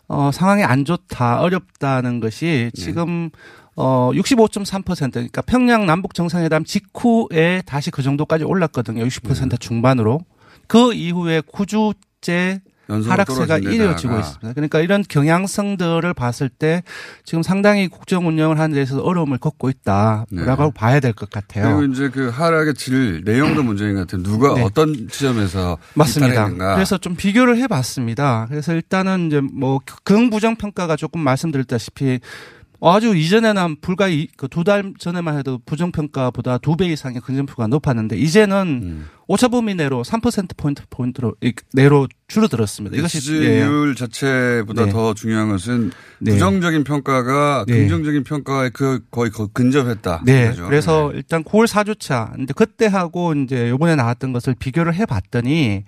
[0.07, 2.81] 어, 상황이 안 좋다, 어렵다는 것이 네.
[2.81, 3.29] 지금
[3.75, 9.03] 어, 65.3% 그러니까 평양 남북 정상회담 직후에 다시 그 정도까지 올랐거든요.
[9.05, 9.57] 60% 네.
[9.57, 10.19] 중반으로.
[10.67, 11.93] 그 이후에 9주째
[12.31, 12.61] 연속으로
[13.01, 13.57] 하락세가.
[13.59, 14.53] 이어지고 있습니다.
[14.53, 16.83] 그러니까 이런 경향성들을 봤을 때
[17.25, 21.67] 지금 상당히 국정 운영을 하는 데 있어서 어려움을 겪고 있다라고 봐야 될 것 같아요.
[21.67, 21.73] 네.
[21.75, 24.23] 그리고 이제 그 하락의 질 내용도 문제인 것 같아요.
[24.23, 24.61] 누가 네.
[24.63, 26.49] 어떤 지점에서 맞습니다.
[26.75, 28.47] 그래서 좀 비교를 해봤습니다.
[28.49, 32.19] 그래서 일단은 이제 뭐 긍부정 평가가 조금 말씀드렸다시피
[32.85, 34.07] 아주 이전에는 불과
[34.49, 39.05] 두달 전에만 해도 부정평가보다 두 배 이상의 긍정표가 높았는데 이제는 음.
[39.27, 42.97] 오차범위 내로 3% 포인트 포인트로 이- 내로 줄어들었습니다.
[42.97, 43.95] 이것이 지지율 예.
[43.95, 44.91] 자체보다 네.
[44.91, 46.31] 더 중요한 것은 네.
[46.31, 47.77] 부정적인 평가가 네.
[47.79, 50.23] 긍정적인 평가에 그 거의 거- 근접했다.
[50.25, 50.43] 네.
[50.49, 50.65] 그거죠.
[50.65, 52.33] 그래서 일단 9월 4주차.
[52.33, 55.83] 근데 그때 하고 이제 요번에 나왔던 것을 비교를 해 봤더니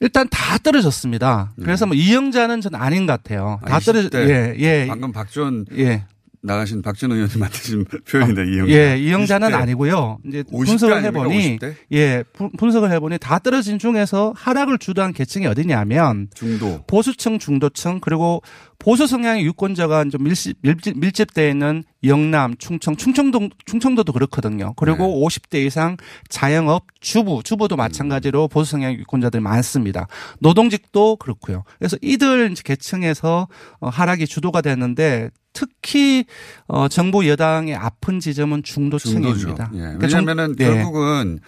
[0.00, 1.54] 일단 다 떨어졌습니다.
[1.60, 3.58] 그래서 뭐 이영자는 전 아닌 것 같아요.
[3.66, 4.28] 다 아, 떨어졌 20대.
[4.28, 4.86] 예, 예.
[4.88, 6.04] 방금 박지원 예.
[6.42, 8.72] 나가신 박지원 의원이 만드신 표현이다 이영자.
[8.72, 9.54] 예, 이영자는 20대.
[9.54, 10.18] 아니고요.
[10.26, 11.02] 이제 50대 분석을?
[11.04, 11.74] 해보니 50대?
[11.92, 18.42] 예, 분- 분석을 해보니 다 떨어진 중에서 하락을 주도한 계층이 어디냐면 중도, 보수층, 중도층 그리고
[18.78, 24.72] 보수 성향의 유권자가 좀 밀집, 밀집, 밀집되어 있는 영남, 충청, 충청도, 충청도도 그렇거든요.
[24.76, 25.96] 그리고 50대 이상
[26.28, 30.06] 자영업, 주부, 주부도 마찬가지로 보수 성향의 유권자들이 많습니다.
[30.38, 31.64] 노동직도 그렇고요.
[31.78, 33.48] 그래서 이들 계층에서
[33.80, 36.24] 어, 하락이 주도가 됐는데 특히
[36.68, 39.70] 어 정부 여당의 아픈 지점은 중도층입니다.
[39.74, 39.78] 예.
[39.78, 40.64] 그러니까 중- 왜냐하면은 네.
[40.66, 41.40] 결국은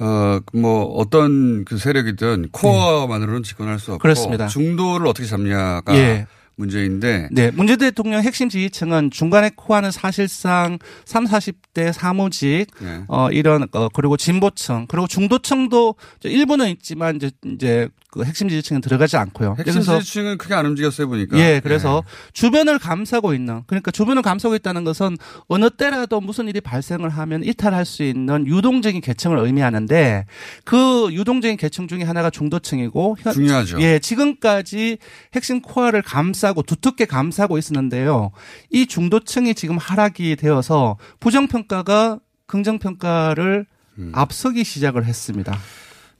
[0.00, 3.98] 어, 뭐, 어떤 그 세력이든 코어만으로는 집권할 수 없고.
[4.02, 4.46] 그렇습니다.
[4.46, 6.26] 중도를 어떻게 잡냐가 예.
[6.58, 7.28] 문제인데.
[7.30, 7.50] 네.
[7.52, 13.02] 문재인 대통령 핵심 지지층은 중간에 코하는 사실상 3, 40대 사무직, 네.
[13.08, 15.94] 어, 이런, 어, 그리고 진보층, 그리고 중도층도
[16.24, 19.54] 일부는 있지만 이제, 이제 그 핵심 지지층은 들어가지 않고요.
[19.58, 21.38] 핵심 지지층은 크게 안 움직였어요, 보니까.
[21.38, 25.16] 예, 그래서 주변을 감싸고 있는 그러니까 주변을 감싸고 있다는 것은
[25.46, 30.24] 어느 때라도 무슨 일이 발생을 하면 이탈할 수 있는 유동적인 계층을 의미하는데
[30.64, 33.80] 그 유동적인 계층 중에 하나가 중도층이고 현- 중요하죠.
[33.82, 34.96] 예, 지금까지
[35.34, 38.30] 핵심 코어를 감싸 고 두텁게 감싸고 있었는데요.
[38.70, 43.66] 이 중도층이 지금 하락이 되어서 부정평가가 긍정평가를
[43.98, 44.12] 음.
[44.14, 45.56] 앞서기 시작을 했습니다.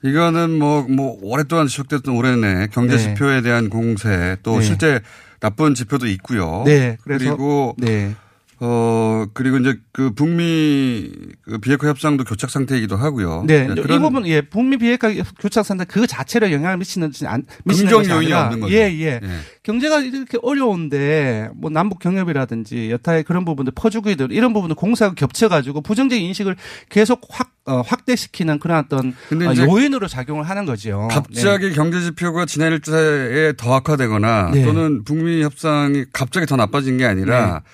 [0.04, 3.02] 이거는 뭐, 뭐, 오랫동안 지속됐던 올해 내 경제 네.
[3.02, 4.64] 지표에 대한 공세 또 네.
[4.64, 5.00] 실제
[5.40, 6.62] 나쁜 지표도 있고요.
[6.66, 8.14] 네, 그래서- 그리고 네.
[8.60, 11.10] 어 그리고 이제 그 북미
[11.42, 13.44] 그 비핵화 협상도 교착 상태이기도 하고요.
[13.46, 17.92] 네, 네, 이 부분 예 북미 비핵화 교착 상태 그 자체로 영향을 미치는지 안 미치는
[17.92, 18.74] 긍정 요인이 없는 거죠.
[18.74, 19.20] 예, 예.
[19.22, 19.38] 예.
[19.62, 26.24] 경제가 이렇게 어려운데 뭐 남북 경협이라든지 여타의 그런 부분들 퍼주기들 이런 부분들 공사가 겹쳐가지고 부정적인
[26.24, 26.56] 인식을
[26.88, 31.06] 계속 확 어, 확대시키는 그런 어떤 어, 요인으로 작용을 하는 거죠.
[31.10, 34.64] 갑자기 경제 지표가 지난 일주일에 더 악화되거나 네.
[34.64, 37.70] 또는 북미 협상이 갑자기 더 나빠진 게 아니라 네.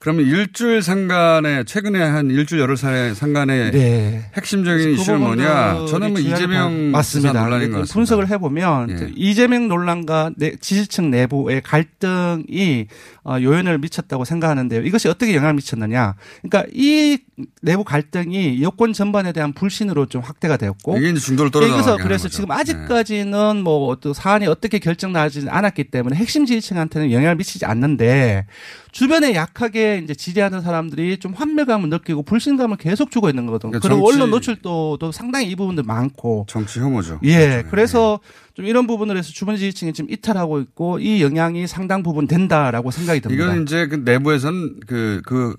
[0.00, 4.30] 그러면 일주일 상간에 최근에 한 일주일 열흘 사- 상간에 네.
[4.36, 5.86] 핵심적인 그 이슈는 뭐냐?
[5.88, 7.32] 저는 뭐 이재명 봐- 맞습니다.
[7.42, 7.92] 논란인 것 같습니다.
[7.94, 9.12] 분석을 해보면 예.
[9.16, 12.86] 이재명 논란과 내- 지지층 내부의 갈등이
[13.17, 14.82] 어, 요인을 미쳤다고 생각하는데요.
[14.82, 16.14] 이것이 어떻게 영향을 미쳤느냐?
[16.42, 17.18] 그러니까 이
[17.62, 22.32] 내부 갈등이 여권 전반에 대한 불신으로 좀 확대가 되었고 이게 이제 중도를 떨어져나가게 그래서 거죠.
[22.32, 22.36] 네.
[22.36, 28.46] 지금 아직까지는 뭐 어떤 사안이 어떻게 결정 나지는 않았기 때문에 핵심 지지층한테는 영향을 미치지 않는데
[28.92, 33.72] 주변에 약하게 이제 지지하는 사람들이 좀 환멸감을 느끼고 불신감을 계속 주고 있는 거거든요.
[33.72, 37.20] 그러니까 그리고 언론 노출도도 상당히 이 부분들 많고 정치 혐오죠.
[37.24, 38.18] 예, 그래서
[38.58, 43.20] 좀 이런 부분을 해서 주변 지지층이 지금 이탈하고 있고 이 영향이 상당 부분 된다라고 생각이
[43.20, 43.44] 듭니다.
[43.44, 45.54] 이건 이제 그 내부에서는 그, 그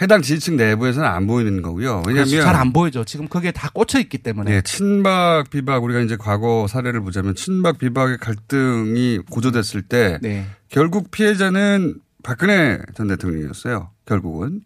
[0.00, 2.04] 해당 지지층 내부에서는 안 보이는 거고요.
[2.06, 3.02] 왜냐하면 잘 안 보이죠.
[3.02, 4.52] 지금 그게 다 꽂혀 있기 때문에.
[4.52, 10.46] 네, 친박 비박 우리가 이제 과거 사례를 보자면 친박 비박의 갈등이 고조됐을 때 네.
[10.68, 13.90] 결국 피해자는 박근혜 전 대통령이었어요.
[14.04, 14.60] 결국은.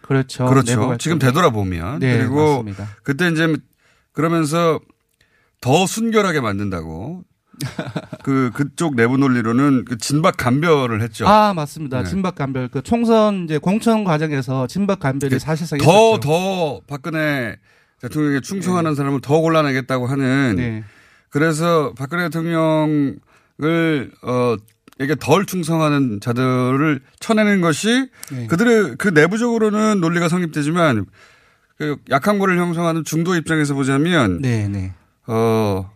[0.00, 0.46] 그렇죠.
[0.46, 0.96] 그렇죠.
[0.98, 2.88] 지금 되돌아보면 네, 그리고 맞습니다.
[3.02, 3.54] 그때 이제
[4.12, 4.80] 그러면서
[5.66, 7.24] 더 순결하게 만든다고
[8.22, 11.26] 그 그쪽 내부 논리로는 그 진박 간별을 했죠.
[11.26, 12.04] 아, 맞습니다.
[12.04, 12.08] 네.
[12.08, 12.68] 진박 간별.
[12.68, 17.56] 그 총선 이제 공천 과정에서 진박 간별이 사실상 그 더, 박근혜
[18.00, 20.84] 대통령에게 충성하는 사람을 더 골라내겠다고 하는 네.
[21.30, 23.18] 그래서 박근혜 대통령을
[24.22, 24.56] 어
[25.00, 28.46] 에게 덜 충성하는 자들을 쳐내는 것이 네.
[28.46, 31.06] 그들의 그 내부적으로는 논리가 성립되지만
[31.76, 34.94] 그 약한 거를 형성하는 중도 입장에서 보자면 네, 네.
[35.26, 35.90] 어,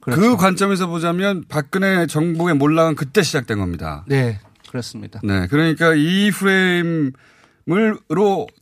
[0.00, 0.36] 그 그렇죠.
[0.36, 4.04] 관점에서 보자면 박근혜 정부의 몰락은 그때 시작된 겁니다.
[4.06, 5.20] 네, 그렇습니다.
[5.24, 5.48] 네.
[5.48, 7.12] 그러니까 이 프레임을로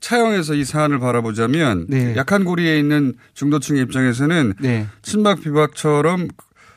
[0.00, 2.16] 차용해서 이 사안을 바라보자면 네.
[2.16, 4.86] 약한 고리에 있는 중도층의 입장에서는 네.
[5.02, 6.28] 친박 비박처럼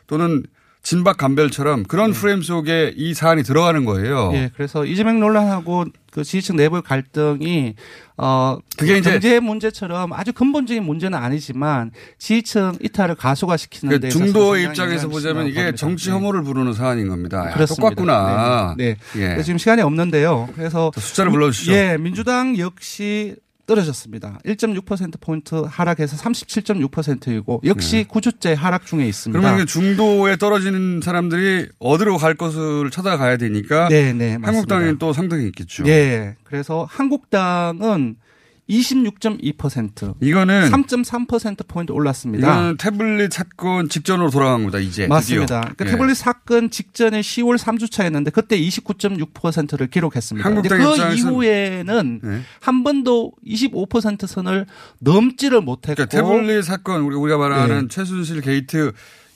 [0.08, 0.44] 또는
[0.88, 4.32] 진박 간별처럼 그런 프레임 속에 이 사안이 들어가는 거예요.
[4.36, 7.76] 예, 그래서 이재명 논란하고 그 지지층 내부의 갈등이
[8.16, 14.64] 어 그게 이제- 경제 문제처럼 아주 근본적인 문제는 아니지만 지지층 이탈을 가속화시키는 데 그러니까 중도의
[14.64, 17.50] 입장에서 보자면 이게 정치 혐오를 부르는 사안인 겁니다.
[17.50, 17.82] 야, 그렇습니다.
[17.90, 18.76] 똑같구나.
[18.78, 18.96] 네.
[18.96, 19.22] 네.
[19.22, 19.28] 예.
[19.32, 20.48] 그래서 지금 시간이 없는데요.
[20.56, 21.74] 그래서 숫자를 불러 주시죠.
[21.74, 23.36] 예, 민주당 역시
[23.68, 24.40] 떨어졌습니다.
[24.46, 28.04] 1.6% 포인트 하락해서 37.6%이고 역시 네.
[28.06, 29.40] 구 9주째 하락 중에 있습니다.
[29.40, 34.48] 그러면 중도에 떨어지는 사람들이 어디로 갈 것을 찾아가야 되니까 네, 네, 맞습니다.
[34.48, 35.84] 한국당이 또 상당히 있겠죠.
[35.88, 36.36] 예.
[36.44, 38.16] 그래서 한국당은
[38.70, 40.16] 26.2%.
[40.22, 42.48] 이거는 3.3% 포인트 올랐습니다.
[42.48, 44.80] 이거는 태블릿 사건 직전으로 돌아간 겁니다.
[44.80, 45.62] 이제 맞습니다.
[45.62, 45.90] 그러니까 예.
[45.92, 50.50] 태블릿 사건 직전에 10월 3주차였는데 그때 29.6%를 기록했습니다.
[50.50, 52.42] 근데 그 입장에서는- 이후에는 네.
[52.60, 54.66] 한 번도 25% 선을
[55.00, 57.88] 넘지를 못했고 그러니까 태블릿 사건 우리- 우리가 말하는 네.
[57.90, 58.92] 최순실 게이트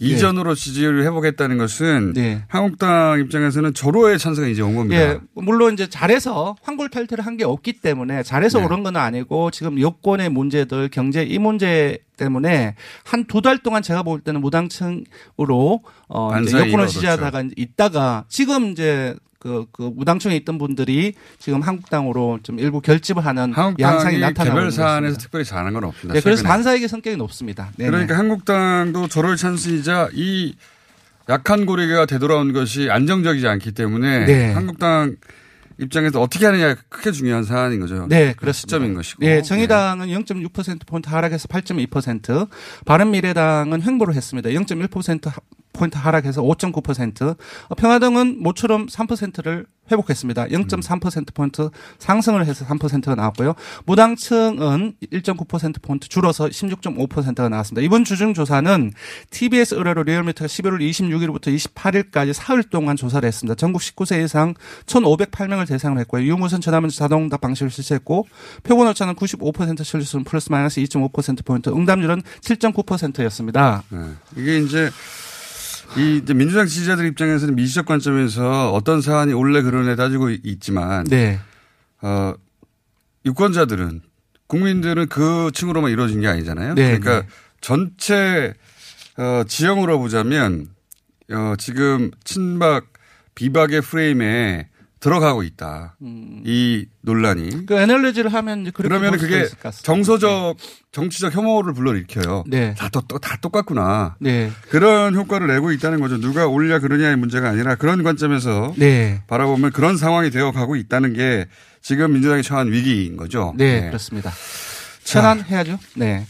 [0.08, 2.14] 이전으로 지지율을 회복했다는 것은
[2.48, 5.02] 한국당 입장에서는 절호의 찬스가 이제 온 겁니다.
[5.02, 8.66] 예, 물론 이제 잘해서 환골탈태를 한 게 없기 때문에 잘해서 네.
[8.66, 14.04] 오른 건 아니고 지금 여권의 문제들 경제 이 문제 때문에 한 두 달 동안 제가
[14.04, 16.94] 볼 때는 무당층으로 어 이제 여권을 그렇죠.
[16.94, 23.26] 지지하다가 이제 있다가 지금 이제 그, 그 무당층에 있던 분들이 지금 한국당으로 좀 일부 결집을
[23.26, 25.18] 하는 양상이 나타나고 개별 사안에서.
[25.18, 26.14] 특별히 잘하는 건 없습니다.
[26.14, 26.44] 네, 그래서.
[26.44, 27.72] 반사이익의 성격이 높습니다.
[27.76, 27.90] 네네.
[27.90, 30.54] 그러니까 한국당도 절호의 찬스이자 이
[31.28, 34.52] 약한 고리가 되돌아온 것이 안정적이지 않기 때문에 네.
[34.54, 35.16] 한국당
[35.80, 38.06] 입장에서 어떻게 하느냐가 크게 중요한 사안인 거죠.
[38.08, 38.54] 네, 그렇습니다.
[38.54, 39.26] 시점인 것이고.
[39.26, 42.48] 네, 정의당은 0.6%포인트 하락해서 8.2%,
[42.86, 44.50] 바른미래당은 횡보를 했습니다.
[44.52, 45.32] 0.1%
[45.74, 47.38] 포인트 하락해서 5.9%,
[47.70, 50.48] 어, 평화당은 모처럼 3%를 회복했습니다.
[50.48, 53.56] 0.3% 포인트 상승을 해서 3%가 나왔고요.
[53.86, 57.84] 무당층은 1.9% 포인트 줄어서 16.5%가 나왔습니다.
[57.84, 58.94] 이번 주중 조사는
[59.30, 63.56] TBS 의뢰로 리얼미터가 11월 26일부터 28일까지 사흘 동안 조사를 했습니다.
[63.56, 64.54] 전국 19세 이상
[64.86, 66.26] 1,508명을 대상으로 했고요.
[66.26, 68.28] 유무선 전화문자 자동응답 방식을 실시했고
[68.64, 73.84] 표본 오차는 95% 신뢰수준 플러스 마이너스 2.5% 포인트, 응답률은 7.9%였습니다.
[73.90, 74.00] 네.
[74.38, 74.90] 이게 이제
[75.98, 81.40] 이 이제 민주당 지지자들 입장에서는 미시적 관점에서 어떤 사안이 올래 그러네 따지고 있지만 네.
[82.02, 82.34] 어
[83.26, 84.02] 유권자들은
[84.48, 86.76] 국민들은 그 층으로만 이루어진 게 아니잖아요.
[86.76, 87.28] 네, 그러니까 네.
[87.60, 88.54] 전체
[89.18, 90.68] 어 지형으로 보자면
[91.30, 92.86] 어 지금 친박
[93.36, 94.70] 비박의 프레임에
[95.02, 95.98] 들어가고 있다.
[96.46, 97.66] 이 논란이.
[97.66, 99.48] 그 애널리지를 하면 이제 그렇게 그러면 그게.
[99.82, 100.58] 정서적
[100.92, 102.44] 정치적 혐오를 불러일으켜요.
[102.48, 102.76] 네.
[102.76, 104.16] 다, 또, 다 똑같구나.
[104.20, 104.52] 네.
[104.70, 106.20] 그런 효과를 내고 있다는 거죠.
[106.20, 109.24] 누가 올냐 그러냐의 문제가 아니라 그런 관점에서 네.
[109.28, 111.48] 바라보면 그런 상황이 되어 가고 있다는 게
[111.82, 113.56] 지금 민주당이 처한 위기인 거죠.
[113.58, 114.32] 네, 그렇습니다.
[115.04, 115.80] 현안 해야죠.
[115.96, 116.28] 네.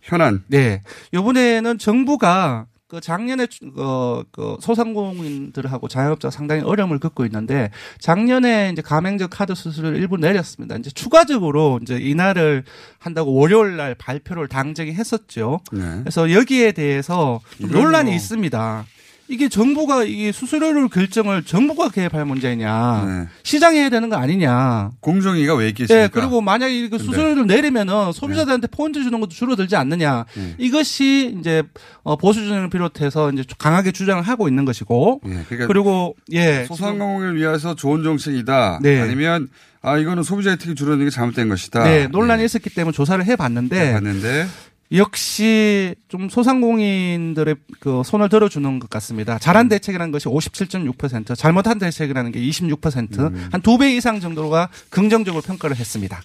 [0.00, 0.42] 현안.
[0.46, 0.82] 네.
[1.12, 7.70] 요번에는 정부가 그 작년에 어, 그 소상공인들하고 자영업자 상당히 어려움을 겪고 있는데
[8.00, 10.74] 작년에 이제 가맹적 카드 수수료를 일부 내렸습니다.
[10.76, 12.64] 이제 추가적으로 이제 인하를
[12.98, 15.60] 한다고 월요일 날 발표를 당정이 했었죠.
[15.70, 15.80] 네.
[16.00, 18.86] 그래서 여기에 대해서 논란이 뭐- 있습니다.
[19.28, 23.28] 이게 정부가 이 수수료를 결정을 정부가 개입할 문제냐, 네.
[23.42, 24.90] 시장이 해야 되는 거 아니냐.
[25.00, 26.04] 공정위가 왜 있겠습니까?
[26.04, 30.24] 예, 그리고 만약에 그 수수료를 내리면은 소비자들한테 포인트 주는 것도 줄어들지 않느냐.
[30.34, 30.54] 네.
[30.56, 31.62] 이것이 이제
[32.02, 35.20] 어, 보수진을 비롯해서 이제 강하게 주장을 하고 있는 것이고.
[35.20, 36.64] 그러니까 그리고 예.
[36.66, 38.80] 소상공인을 위해서 좋은 정책이다.
[38.82, 39.00] 네.
[39.00, 39.48] 아니면
[39.80, 41.84] 아 이거는 소비자 혜택이 줄어드는 게 잘못된 것이다.
[41.84, 43.88] 네, 논란이 있었기 때문에 조사를 해봤는데.
[43.88, 44.46] 해봤는데.
[44.92, 49.38] 역시 좀 소상공인들의 그 손을 들어주는 것 같습니다.
[49.38, 53.48] 잘한 대책이라는 것이 57.6%, 잘못한 대책이라는 게 26%, 음.
[53.52, 56.22] 한두 배 이상 정도가 긍정적으로 평가를 했습니다.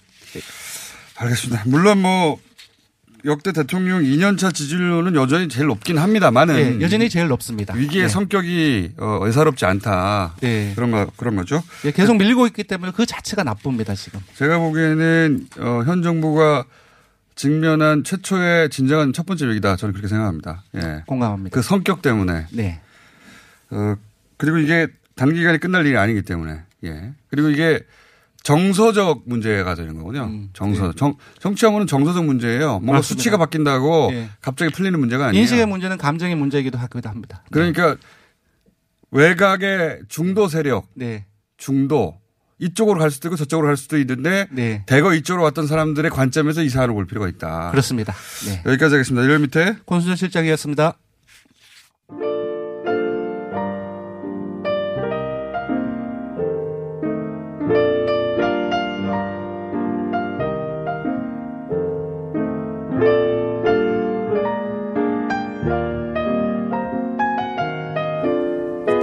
[1.16, 1.64] 알겠습니다.
[1.66, 2.38] 물론 뭐
[3.26, 7.72] 역대 대통령 2년차 지지율은 여전히 제일 높긴 합니다만은 네, 여전히 제일 높습니다.
[7.74, 8.08] 위기의 네.
[8.08, 10.36] 성격이 어, 예사롭지 않다.
[10.40, 10.72] 네.
[10.74, 11.62] 그런 거 그런 거죠.
[11.86, 14.20] 예, 계속 밀리고 있기 때문에 그 자체가 나쁩니다 지금.
[14.34, 16.64] 제가 보기에는 어, 현 정부가
[17.34, 19.76] 직면한 최초의 진정한 첫 번째 위기다.
[19.76, 20.62] 저는 그렇게 생각합니다.
[20.76, 21.02] 예.
[21.06, 21.54] 공감합니다.
[21.54, 22.46] 그 성격 때문에.
[22.52, 22.80] 네.
[23.70, 23.96] 어,
[24.36, 26.62] 그리고 이게 단기간에 끝날 일이 아니기 때문에.
[26.84, 27.12] 예.
[27.28, 27.80] 그리고 이게
[28.44, 30.30] 정서적 문제가 되는 거군요.
[30.52, 30.92] 정서.
[30.92, 32.66] 정, 정치하면은 정서적 문제예요.
[32.72, 33.02] 뭔가 음, 맞습니다.
[33.02, 34.28] 수치가 바뀐다고 예.
[34.40, 35.40] 갑자기 풀리는 문제가 아니에요.
[35.40, 37.42] 인식의 문제는 감정의 문제이기도 하기도 합니다.
[37.50, 37.96] 그러니까
[39.10, 41.24] 외곽의 중도 세력, 네.
[41.56, 42.20] 중도
[42.58, 44.84] 이쪽으로 갈 수도 있고 저쪽으로 갈 수도 있는데 네.
[44.86, 47.70] 대거 이쪽으로 왔던 사람들의 관점에서 이 사안을 볼 필요가 있다.
[47.70, 48.14] 그렇습니다.
[48.46, 48.62] 네.
[48.66, 49.24] 여기까지 하겠습니다.
[49.24, 50.98] 이럴 밑에 권수전 실장이었습니다.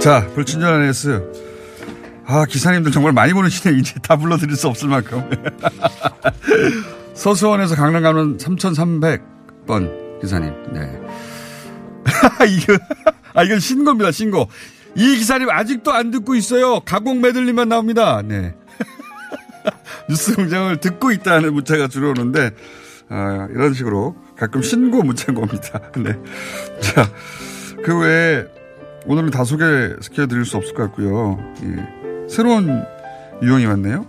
[0.00, 1.51] 자 불친절한 S.
[2.26, 3.76] 아 기사님들 정말 많이 보내시네.
[3.80, 5.28] 이제 다 불러드릴 수 없을 만큼.
[7.14, 10.54] 서수원에서 강남 가는 3,300번 기사님.
[10.72, 11.00] 네.
[12.48, 12.78] 이거
[13.34, 14.12] 아 이건 신고입니다.
[14.12, 14.48] 신고.
[14.94, 16.80] 이 기사님 아직도 안 듣고 있어요.
[16.80, 18.22] 가공 메들리만 나옵니다.
[18.22, 18.54] 네.
[20.08, 22.50] 뉴스 공장을 듣고 있다는 문자가 주로 오는데
[23.08, 25.80] 아, 이런 식으로 가끔 신고 문자인 겁니다.
[25.96, 26.18] 네.
[26.80, 27.08] 자,
[27.84, 28.44] 그 외에
[29.06, 31.38] 오늘은 다 소개시켜 드릴 수 없을 것 같고요.
[31.64, 32.01] 예.
[32.32, 32.84] 새로운
[33.42, 34.06] 유형이 왔네요.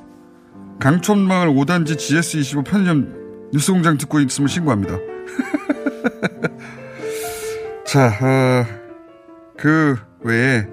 [0.80, 4.96] 강촌마을 5단지 GS25 편의점 뉴스공장 듣고 있으면 신고합니다.
[7.86, 8.66] 자, 어,
[9.58, 10.66] 그 외에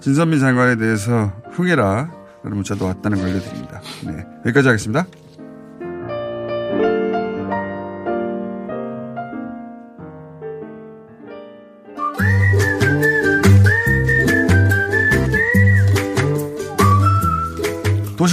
[0.00, 2.12] 진선미 장관에 대해서 흥해라
[2.42, 3.80] 라는 문자도 왔다는 걸 알려드립니다.
[4.04, 5.06] 네, 여기까지 하겠습니다.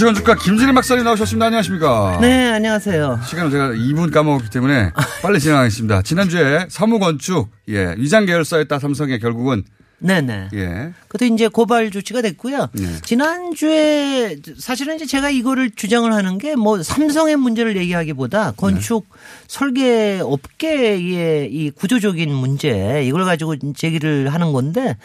[0.02, 1.46] 시건축가 김진일 박사님 나오셨습니다.
[1.46, 2.18] 안녕하십니까?
[2.20, 3.20] 네, 안녕하세요.
[3.24, 4.90] 시간을 제가 2분 까먹었기 때문에
[5.22, 6.02] 빨리 진행하겠습니다.
[6.02, 9.62] 지난주에 사무건축, 예, 위장 계열사였다 삼성에 결국은
[10.00, 10.48] 네네.
[10.54, 10.92] 예.
[11.06, 12.70] 그것도 이제 고발 조치가 됐고요.
[12.72, 12.86] 네.
[13.04, 19.06] 지난주에 사실은 이제 제가 이거를 주장을 하는 게 뭐 삼성의 문제를 얘기하기보다 건축
[19.46, 24.96] 설계 업계의 이 구조적인 문제 이걸 가지고 제기를 하는 건데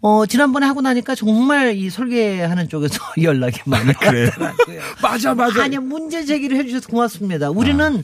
[0.00, 3.88] 어, 지난번에 하고 나니까 정말 이 설계하는 쪽에서 연락이 많이?
[3.88, 4.80] 왔더라고요.
[5.02, 5.64] 맞아, 맞아.
[5.64, 7.50] 아니, 문제 제기를 해주셔서 고맙습니다.
[7.50, 8.02] 우리는 아.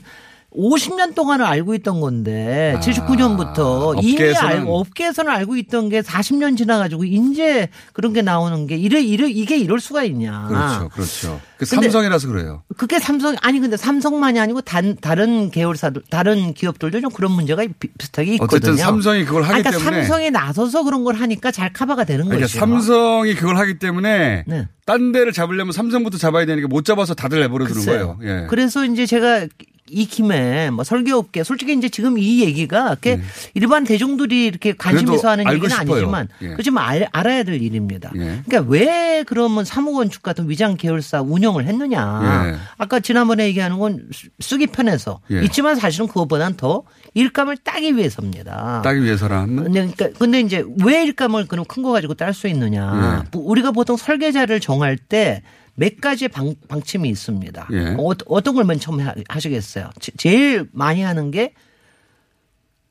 [0.57, 7.03] 50년 동안을 알고 있던 건데 79년부터 이미 업계에서는- 알고 업계에서는 알고 있던 게 40년 지나가지고
[7.05, 10.45] 이제 그런 게 나오는 게 이래 이래 이게 이럴 수가 있냐?
[10.47, 11.41] 그렇죠, 그렇죠.
[11.57, 12.63] 그 삼성이라서 그래요.
[12.77, 17.89] 그게 삼성 아니 근데 삼성만이 아니고 단 다른 계열사들 다른 기업들도 좀 그런 문제가 비-
[17.97, 18.57] 비슷하게 있거든요.
[18.57, 22.47] 어쨌든 삼성이 그걸 하기 그러니까 때문에 삼성이 나서서 그런 걸 하니까 잘 커버가 되는 그러니까
[22.47, 22.59] 거죠.
[22.59, 24.67] 삼성이 그걸 하기 때문에 네.
[24.85, 27.85] 딴 데를 잡으려면 삼성부터 잡아야 되니까 못 잡아서 다들 내버려 두는.
[27.85, 28.19] 거예요.
[28.23, 28.47] 예.
[28.49, 29.47] 그래서 이제 제가
[29.87, 33.21] 이 김에 뭐 설계업계 솔직히 이제 지금 이 얘기가 이렇게
[33.53, 35.05] 일반 대중들이 이렇게 관심 네.
[35.05, 35.91] 그래도 있어 하는 얘기는 싶어요.
[35.91, 36.47] 아니지만 예.
[36.49, 38.11] 그렇지만 알, 알아야 될 일입니다.
[38.15, 38.41] 예.
[38.47, 42.47] 그러니까 왜 그러면 사무건축 같은 위장 계열사 운영을 했느냐.
[42.53, 42.55] 예.
[42.79, 45.43] 아까 지난번에 얘기하는 건 쓰- 쓰기 편해서 예.
[45.43, 46.81] 있지만 사실은 그것보다는 더
[47.13, 48.81] 일감을 따기 위해서입니다.
[48.83, 53.21] 따기 위해서라면 근데, 그러니까 근데 이제 왜 일감을 그럼 큰 거 가지고 딸 수 있느냐.
[53.23, 53.29] 예.
[53.31, 55.43] 뭐 우리가 보통 설계자를 정할 때
[55.75, 57.67] 몇 가지의 방, 방침이 있습니다.
[57.71, 57.95] 예.
[57.97, 59.89] 어, 어떤 걸 맨 처음에 하- 하시겠어요?
[59.99, 61.53] 제- 제일 많이 하는 게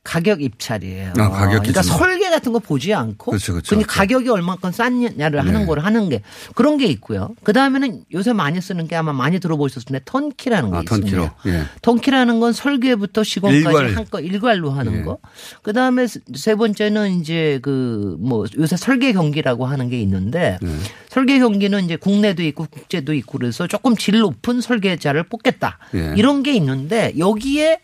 [0.05, 1.15] 가격 입찰이에요.
[1.19, 1.83] 아, 가격 그러니까.
[1.83, 3.71] 설계 같은 거 보지 않고 그렇죠, 그렇죠.
[3.75, 5.67] 그냥 가격이 얼마큼 쌌냐를 하는 네.
[5.67, 6.21] 걸 하는 게
[6.55, 7.31] 그런 게 있고요.
[7.43, 11.17] 그 다음에는 요새 많이 쓰는 게 아마 많이 들어보셨을 텐데 턴키라는 게 아, 있습니다.
[11.17, 11.31] 턴키로.
[11.47, 11.63] 예.
[11.81, 13.97] 턴키라는 건 설계부터 시공까지 일괄.
[13.97, 15.03] 한거 일괄로 하는 예.
[15.03, 15.19] 거.
[15.63, 20.69] 그 다음에 세 번째는 이제 그 뭐 요새 설계 경기라고 하는 게 있는데 네.
[21.09, 25.79] 설계 경기는 이제 국내도 있고 국제도 있고 그래서 조금 질 높은 설계자를 뽑겠다.
[25.95, 26.15] 예.
[26.17, 27.81] 이런 게 있는데 여기에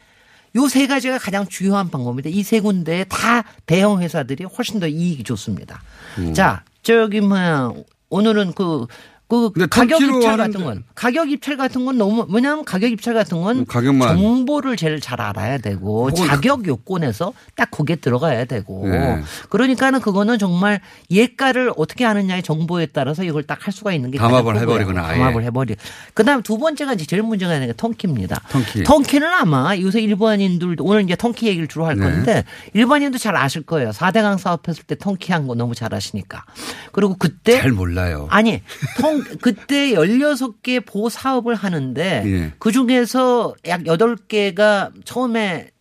[0.56, 2.28] 요 세 가지가 가장 주요한 방법입니다.
[2.30, 5.82] 이 세 군데에 다 대형 회사들이 훨씬 더 이익이 좋습니다.
[6.18, 6.34] 음.
[6.34, 7.72] 자, 저기 뭐야
[8.08, 8.86] 오늘은 그
[9.30, 13.64] 그 가격 입찰 같은 건 가격 입찰 같은 건 너무 왜냐하면 가격 입찰 같은 건
[13.64, 14.16] 가격만.
[14.16, 19.22] 정보를 제일 잘 알아야 되고 자격 요건에서 딱 거기에 들어가야 되고 네.
[19.48, 24.56] 그러니까는 그거는 정말 예가를 어떻게 하느냐의 정보에 따라서 이걸 딱 할 수가 있는 게 담합을.
[24.58, 25.02] 해버리거나.
[25.02, 25.76] 담합을 해버리.
[26.14, 28.40] 그다음 두 번째가 이제 제일 문제가 되는 게 턴키입니다.
[28.48, 28.84] 턴키.
[28.84, 32.04] 턴키는 아마 요새 일반인들도 오늘 이제 턴키 얘기를 주로 할 네.
[32.04, 33.90] 건데 일반인도 잘 아실 거예요.
[33.90, 36.44] 4대강 사업했을 때 턴키 한 거 너무 잘 아시니까.
[36.92, 38.26] 그리고 그때 잘 몰라요.
[38.30, 38.62] 아니,
[38.98, 42.52] 통, 그때 16개 보 사업을 하는데 예.
[42.58, 45.79] 그 중에서 약 8개가 처음에 저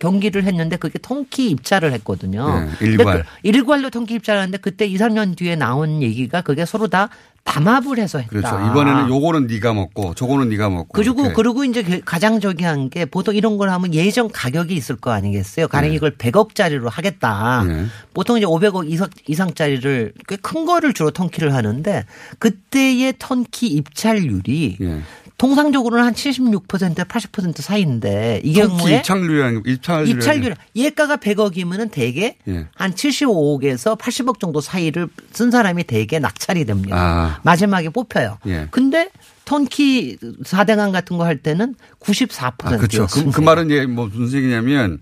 [0.00, 2.68] 경기를 했는데 그게 통키 입찰을 했거든요.
[2.80, 3.22] 예, 일괄.
[3.22, 7.08] 그 일괄로 통키 입찰을 하는데 그때 2, 3년 뒤에 나온 얘기가 그게 서로 다
[7.44, 8.28] 담합을 해서 했다.
[8.30, 8.70] 그렇죠.
[8.70, 10.88] 이번에는 요거는 네가 먹고 저거는 네가 먹고.
[10.92, 11.34] 그리고 이렇게.
[11.34, 15.10] 그리고 이제 그 가장 저기 한 게 보통 이런 걸 하면 예정 가격이 있을 거
[15.12, 15.66] 아니겠어요.
[15.68, 15.96] 가령 네.
[15.96, 17.64] 이걸 100억짜리로 하겠다.
[17.66, 17.86] 네.
[18.12, 22.04] 보통 이제 500억 이상, 이상짜리를 꽤 큰 거를 주로 턴키를 하는데
[22.38, 25.00] 그때의 턴키 입찰률이 예.
[25.40, 30.08] 통상적으로는 한 76% 80% 사이인데 이 경우에 입찰률이라는 입찰률.
[30.10, 32.66] 입찰률 예가가 100억이면은 대개 예.
[32.74, 36.94] 한 75억에서 80억 정도 사이를 쓴 사람이 대개 낙찰이 됩니다.
[36.94, 37.40] 아.
[37.42, 38.36] 마지막에 뽑혀요.
[38.48, 38.68] 예.
[38.70, 39.08] 근데
[39.46, 42.66] 턴키 4대강 같은 거 할 때는 94%였습니다.
[42.66, 43.06] 아, 그렇죠.
[43.06, 45.00] 그, 그 말은 이제 뭐 무슨 얘기냐면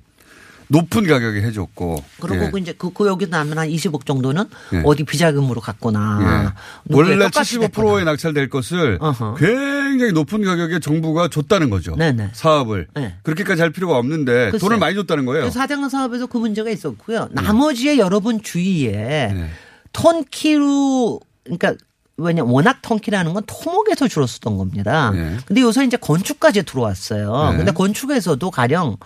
[0.69, 2.03] 높은 가격에 해줬고.
[2.21, 2.51] 그리고 예.
[2.51, 4.45] 그 이제 그, 그 여기 나면 한 20억 정도는
[4.75, 4.83] 예.
[4.85, 6.55] 어디 비자금으로 갔거나
[6.91, 6.95] 예.
[6.95, 8.99] 원래 떡값이 75%에 낙찰될 것을
[9.39, 11.97] 굉장히 높은 가격에 정부가 줬다는 거죠.
[11.97, 12.31] 네네.
[12.33, 12.89] 사업을.
[12.95, 13.17] 네.
[13.23, 14.59] 그렇게까지 할 필요가 없는데 글쎄요.
[14.59, 15.45] 돈을 많이 줬다는 거예요.
[15.45, 16.73] 그 4대강 사업에서 그 문제가 음.
[16.73, 17.29] 있었고요.
[17.33, 19.51] 나머지의 여러 분 주위에 네.
[19.93, 21.75] 턴키로 그러니까
[22.19, 25.13] 왜냐 워낙 턴키라는 건 토목에서 주로 쓰던 겁니다.
[25.15, 25.37] 네.
[25.47, 27.51] 근데 요새 이제 건축까지 들어왔어요.
[27.53, 27.57] 네.
[27.57, 28.97] 근데 건축에서도 가령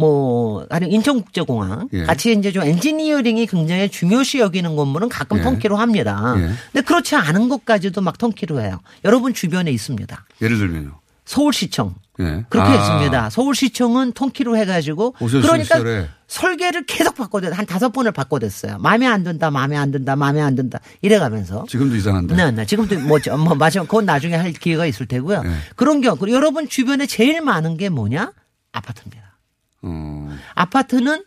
[0.00, 2.04] 뭐 가령 인천국제공항 예.
[2.04, 5.42] 같이 이제 좀 엔지니어링이 굉장히 중요시 여기는 건물은 가끔 예.
[5.42, 6.34] 턴키로 합니다.
[6.38, 6.50] 예.
[6.72, 8.80] 근데 그렇지 않은 것까지도 막 턴키로 해요.
[9.04, 10.24] 여러분 주변에 있습니다.
[10.42, 10.98] 예를 들면요.
[11.26, 12.44] 서울시청 예.
[12.48, 12.72] 그렇게 아.
[12.72, 13.30] 했습니다.
[13.30, 16.08] 서울시청은 통키로 해가지고 그러니까 시절에.
[16.26, 18.78] 설계를 계속 바꿔댔 한 다섯 번을 바꿔댔어요.
[18.78, 21.64] 마음에 안 든다, 마음에 안 든다, 마음에 안 든다 이래가면서.
[21.68, 22.34] 지금도 이상한데.
[22.36, 22.66] 네, 네.
[22.66, 25.42] 지금도 뭐, 저- 뭐 마지막 그건 나중에 할 기회가 있을 테고요.
[25.42, 25.50] 네.
[25.76, 28.32] 그런 경우 여러분 주변에 제일 많은 게 뭐냐?
[28.72, 29.29] 아파트입니다.
[29.82, 30.28] 어.
[30.54, 31.24] 아파트는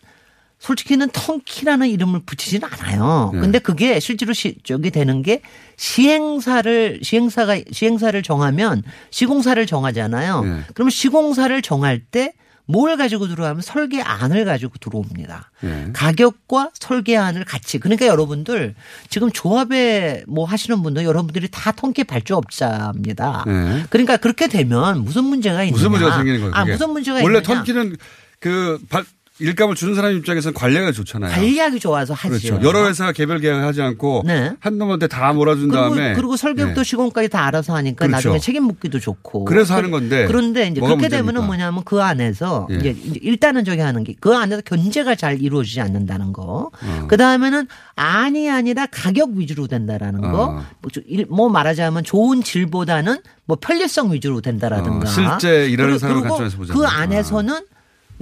[0.59, 3.31] 솔직히는 턴키라는 이름을 붙이지는 않아요.
[3.33, 3.41] 네.
[3.41, 5.41] 근데 그게 실제로 시, 저기 되는 게
[5.75, 8.81] 시행사를 시행사가 시행사를 정하면
[9.11, 10.41] 시공사를 정하잖아요.
[10.41, 10.61] 네.
[10.73, 12.33] 그러면 시공사를 정할 때
[12.65, 15.51] 뭘 가지고 들어가면 설계안을 가지고 들어옵니다.
[15.65, 15.89] 예.
[15.91, 17.77] 가격과 설계안을 같이.
[17.77, 18.73] 그러니까 여러분들
[19.09, 23.45] 지금 조합에 뭐 하시는 분들 여러분들이 다 통계 발주업자입니다.
[23.47, 23.83] 예.
[23.89, 25.75] 그러니까 그렇게 되면 무슨 문제가 있느냐.
[25.75, 26.55] 무슨 문제가 생기는 거예요?
[26.55, 26.63] 아?
[26.63, 27.55] 무슨 문제가 원래 있느냐.
[27.55, 27.97] 턴키는
[28.43, 29.05] 그 발-
[29.39, 31.31] 일감을 주는 사람 입장에서는 관리가 좋잖아요.
[31.33, 32.29] 관리하기 좋아서 하죠.
[32.37, 32.59] 그렇죠.
[32.67, 34.51] 여러 회사가 개별 계약하지 않고 네.
[34.59, 36.83] 한 놈한테 다 몰아준 그리고, 다음에 그리고 설계부터 네.
[36.83, 38.11] 시공까지 다 알아서 하니까 그렇죠.
[38.29, 39.45] 나중에 책임 묻기도 좋고.
[39.45, 41.17] 그래서 하는 건데 그런데 이제 그렇게 문제입니까?
[41.17, 42.75] 되면은 뭐냐면 그 안에서 예.
[42.75, 46.69] 이제 일단은 저기 하는 게 그 안에서 견제가 잘 이루어지지 않는다는 거.
[46.71, 47.07] 어.
[47.09, 50.43] 그 다음에는 안이 아니라 가격 위주로 된다라는 거.
[50.43, 50.63] 어.
[50.83, 55.09] 뭐좀 일- 뭐 말하자면 좋은 질보다는 뭐 편리성 위주로 된다라든가.
[55.09, 56.79] 어, 실제 일하는 사람을 관점에서 보자면.
[56.81, 57.65] 그 안에서는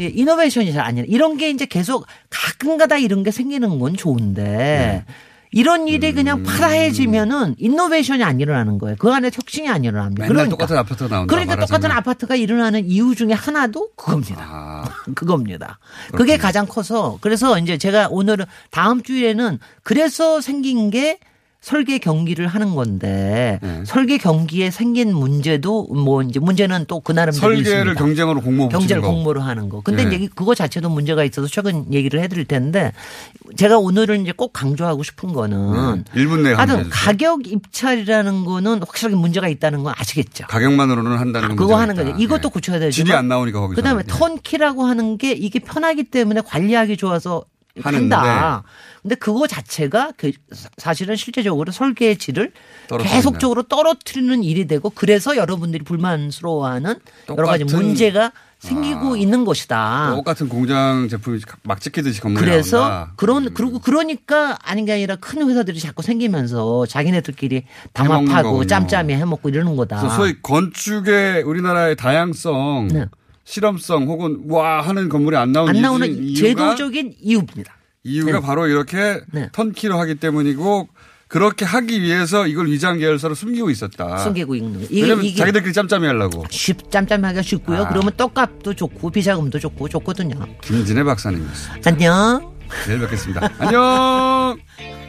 [0.01, 5.05] 예, 이노베이션이 잘 아니라 이런 게 이제 계속 가끔가다 이런 게 생기는 건 좋은데 네.
[5.53, 6.15] 이런 일이 음.
[6.15, 8.95] 그냥 파다해지면은 이노베이션이 안 일어나는 거예요.
[8.97, 10.27] 그 안에 혁신이 안 일어납니다.
[10.27, 11.29] 맨날 똑같은 아파트가 나온다.
[11.29, 11.67] 그러니까 말하자면.
[11.67, 14.47] 똑같은 아파트가 일어나는 이유 중에 하나도 그겁니다.
[14.49, 14.83] 아,
[15.13, 15.79] 그겁니다.
[16.13, 21.19] 그게 가장 커서 그래서 이제 제가 오늘은 다음 주에는 그래서 생긴 게
[21.61, 23.83] 설계 경기를 하는 건데 네.
[23.85, 27.93] 설계 경기에 생긴 문제도 뭐 이제 문제는 또 그 나름대로 설계를 있습니다.
[28.03, 29.09] 경쟁으로 공모 경제를 거.
[29.09, 29.81] 공모로 하는 거.
[29.81, 30.15] 근데 네.
[30.15, 32.91] 이제 그거 자체도 문제가 있어서 최근 얘기를 해드릴 텐데
[33.57, 36.23] 제가 오늘은 이제 꼭 강조하고 싶은 거는 네.
[36.25, 36.89] 1분 내에 하여튼.
[36.89, 40.47] 가격 입찰이라는 거는 확실하게 문제가 있다는 건 아시겠죠.
[40.47, 41.95] 가격만으로는 한다는 건 그거 하는.
[41.95, 42.09] 거죠.
[42.17, 42.49] 이것도 네.
[42.49, 42.91] 고쳐야 되죠.
[42.95, 43.75] 질이 안 나오니까 거기서.
[43.75, 47.43] 그다음에 턴키라고 하는 게 이게 편하기 때문에 관리하기 좋아서.
[47.83, 48.63] 한다.
[49.01, 50.31] 근데 그거 자체가 그
[50.77, 52.51] 사실은 실제적으로 설계의 질을.
[53.01, 56.95] 계속적으로 떨어뜨리는 일이 되고 그래서 여러분들이 불만스러워하는
[57.29, 60.13] 여러 가지 문제가 생기고 있는 것이다.
[60.15, 63.13] 똑같은 공장 제품이 막 찍히듯이 건물에 그래서 나온다.
[63.15, 68.67] 그런 그리고 그러니까 아닌 게 아니라 큰 회사들이 자꾸 생기면서 자기네들끼리 담합하고.
[68.67, 70.07] 짬짬이 해먹고 이러는 거다.
[70.09, 73.05] 소위 건축의 우리나라의 다양성, 네.
[73.45, 77.73] 실험성 혹은 와 하는 건물이 안 나오는, 안 나오는 이유가 제도적인 이유입니다.
[78.03, 78.39] 이유가 네.
[78.41, 79.49] 바로 이렇게 네.
[79.51, 80.89] 턴키로 하기 때문이고
[81.27, 84.17] 그렇게 하기 위해서 이걸 위장 계열사로 숨기고 있었다.
[84.17, 84.85] 숨기고 있는 거.
[84.89, 86.43] 이게- 왜냐면 이게- 자기들끼리 짬짬이 하려고.
[86.49, 87.83] 쉽 짬짬하기가 쉽고요.
[87.83, 87.89] 아.
[87.89, 90.35] 그러면 떡값도 좋고 비자금도 좋고 좋거든요.
[90.61, 91.89] 김진애 박사님이었습니다.
[91.89, 92.53] 안녕.
[92.87, 93.49] 내일 뵙겠습니다.
[93.59, 94.57] 안녕.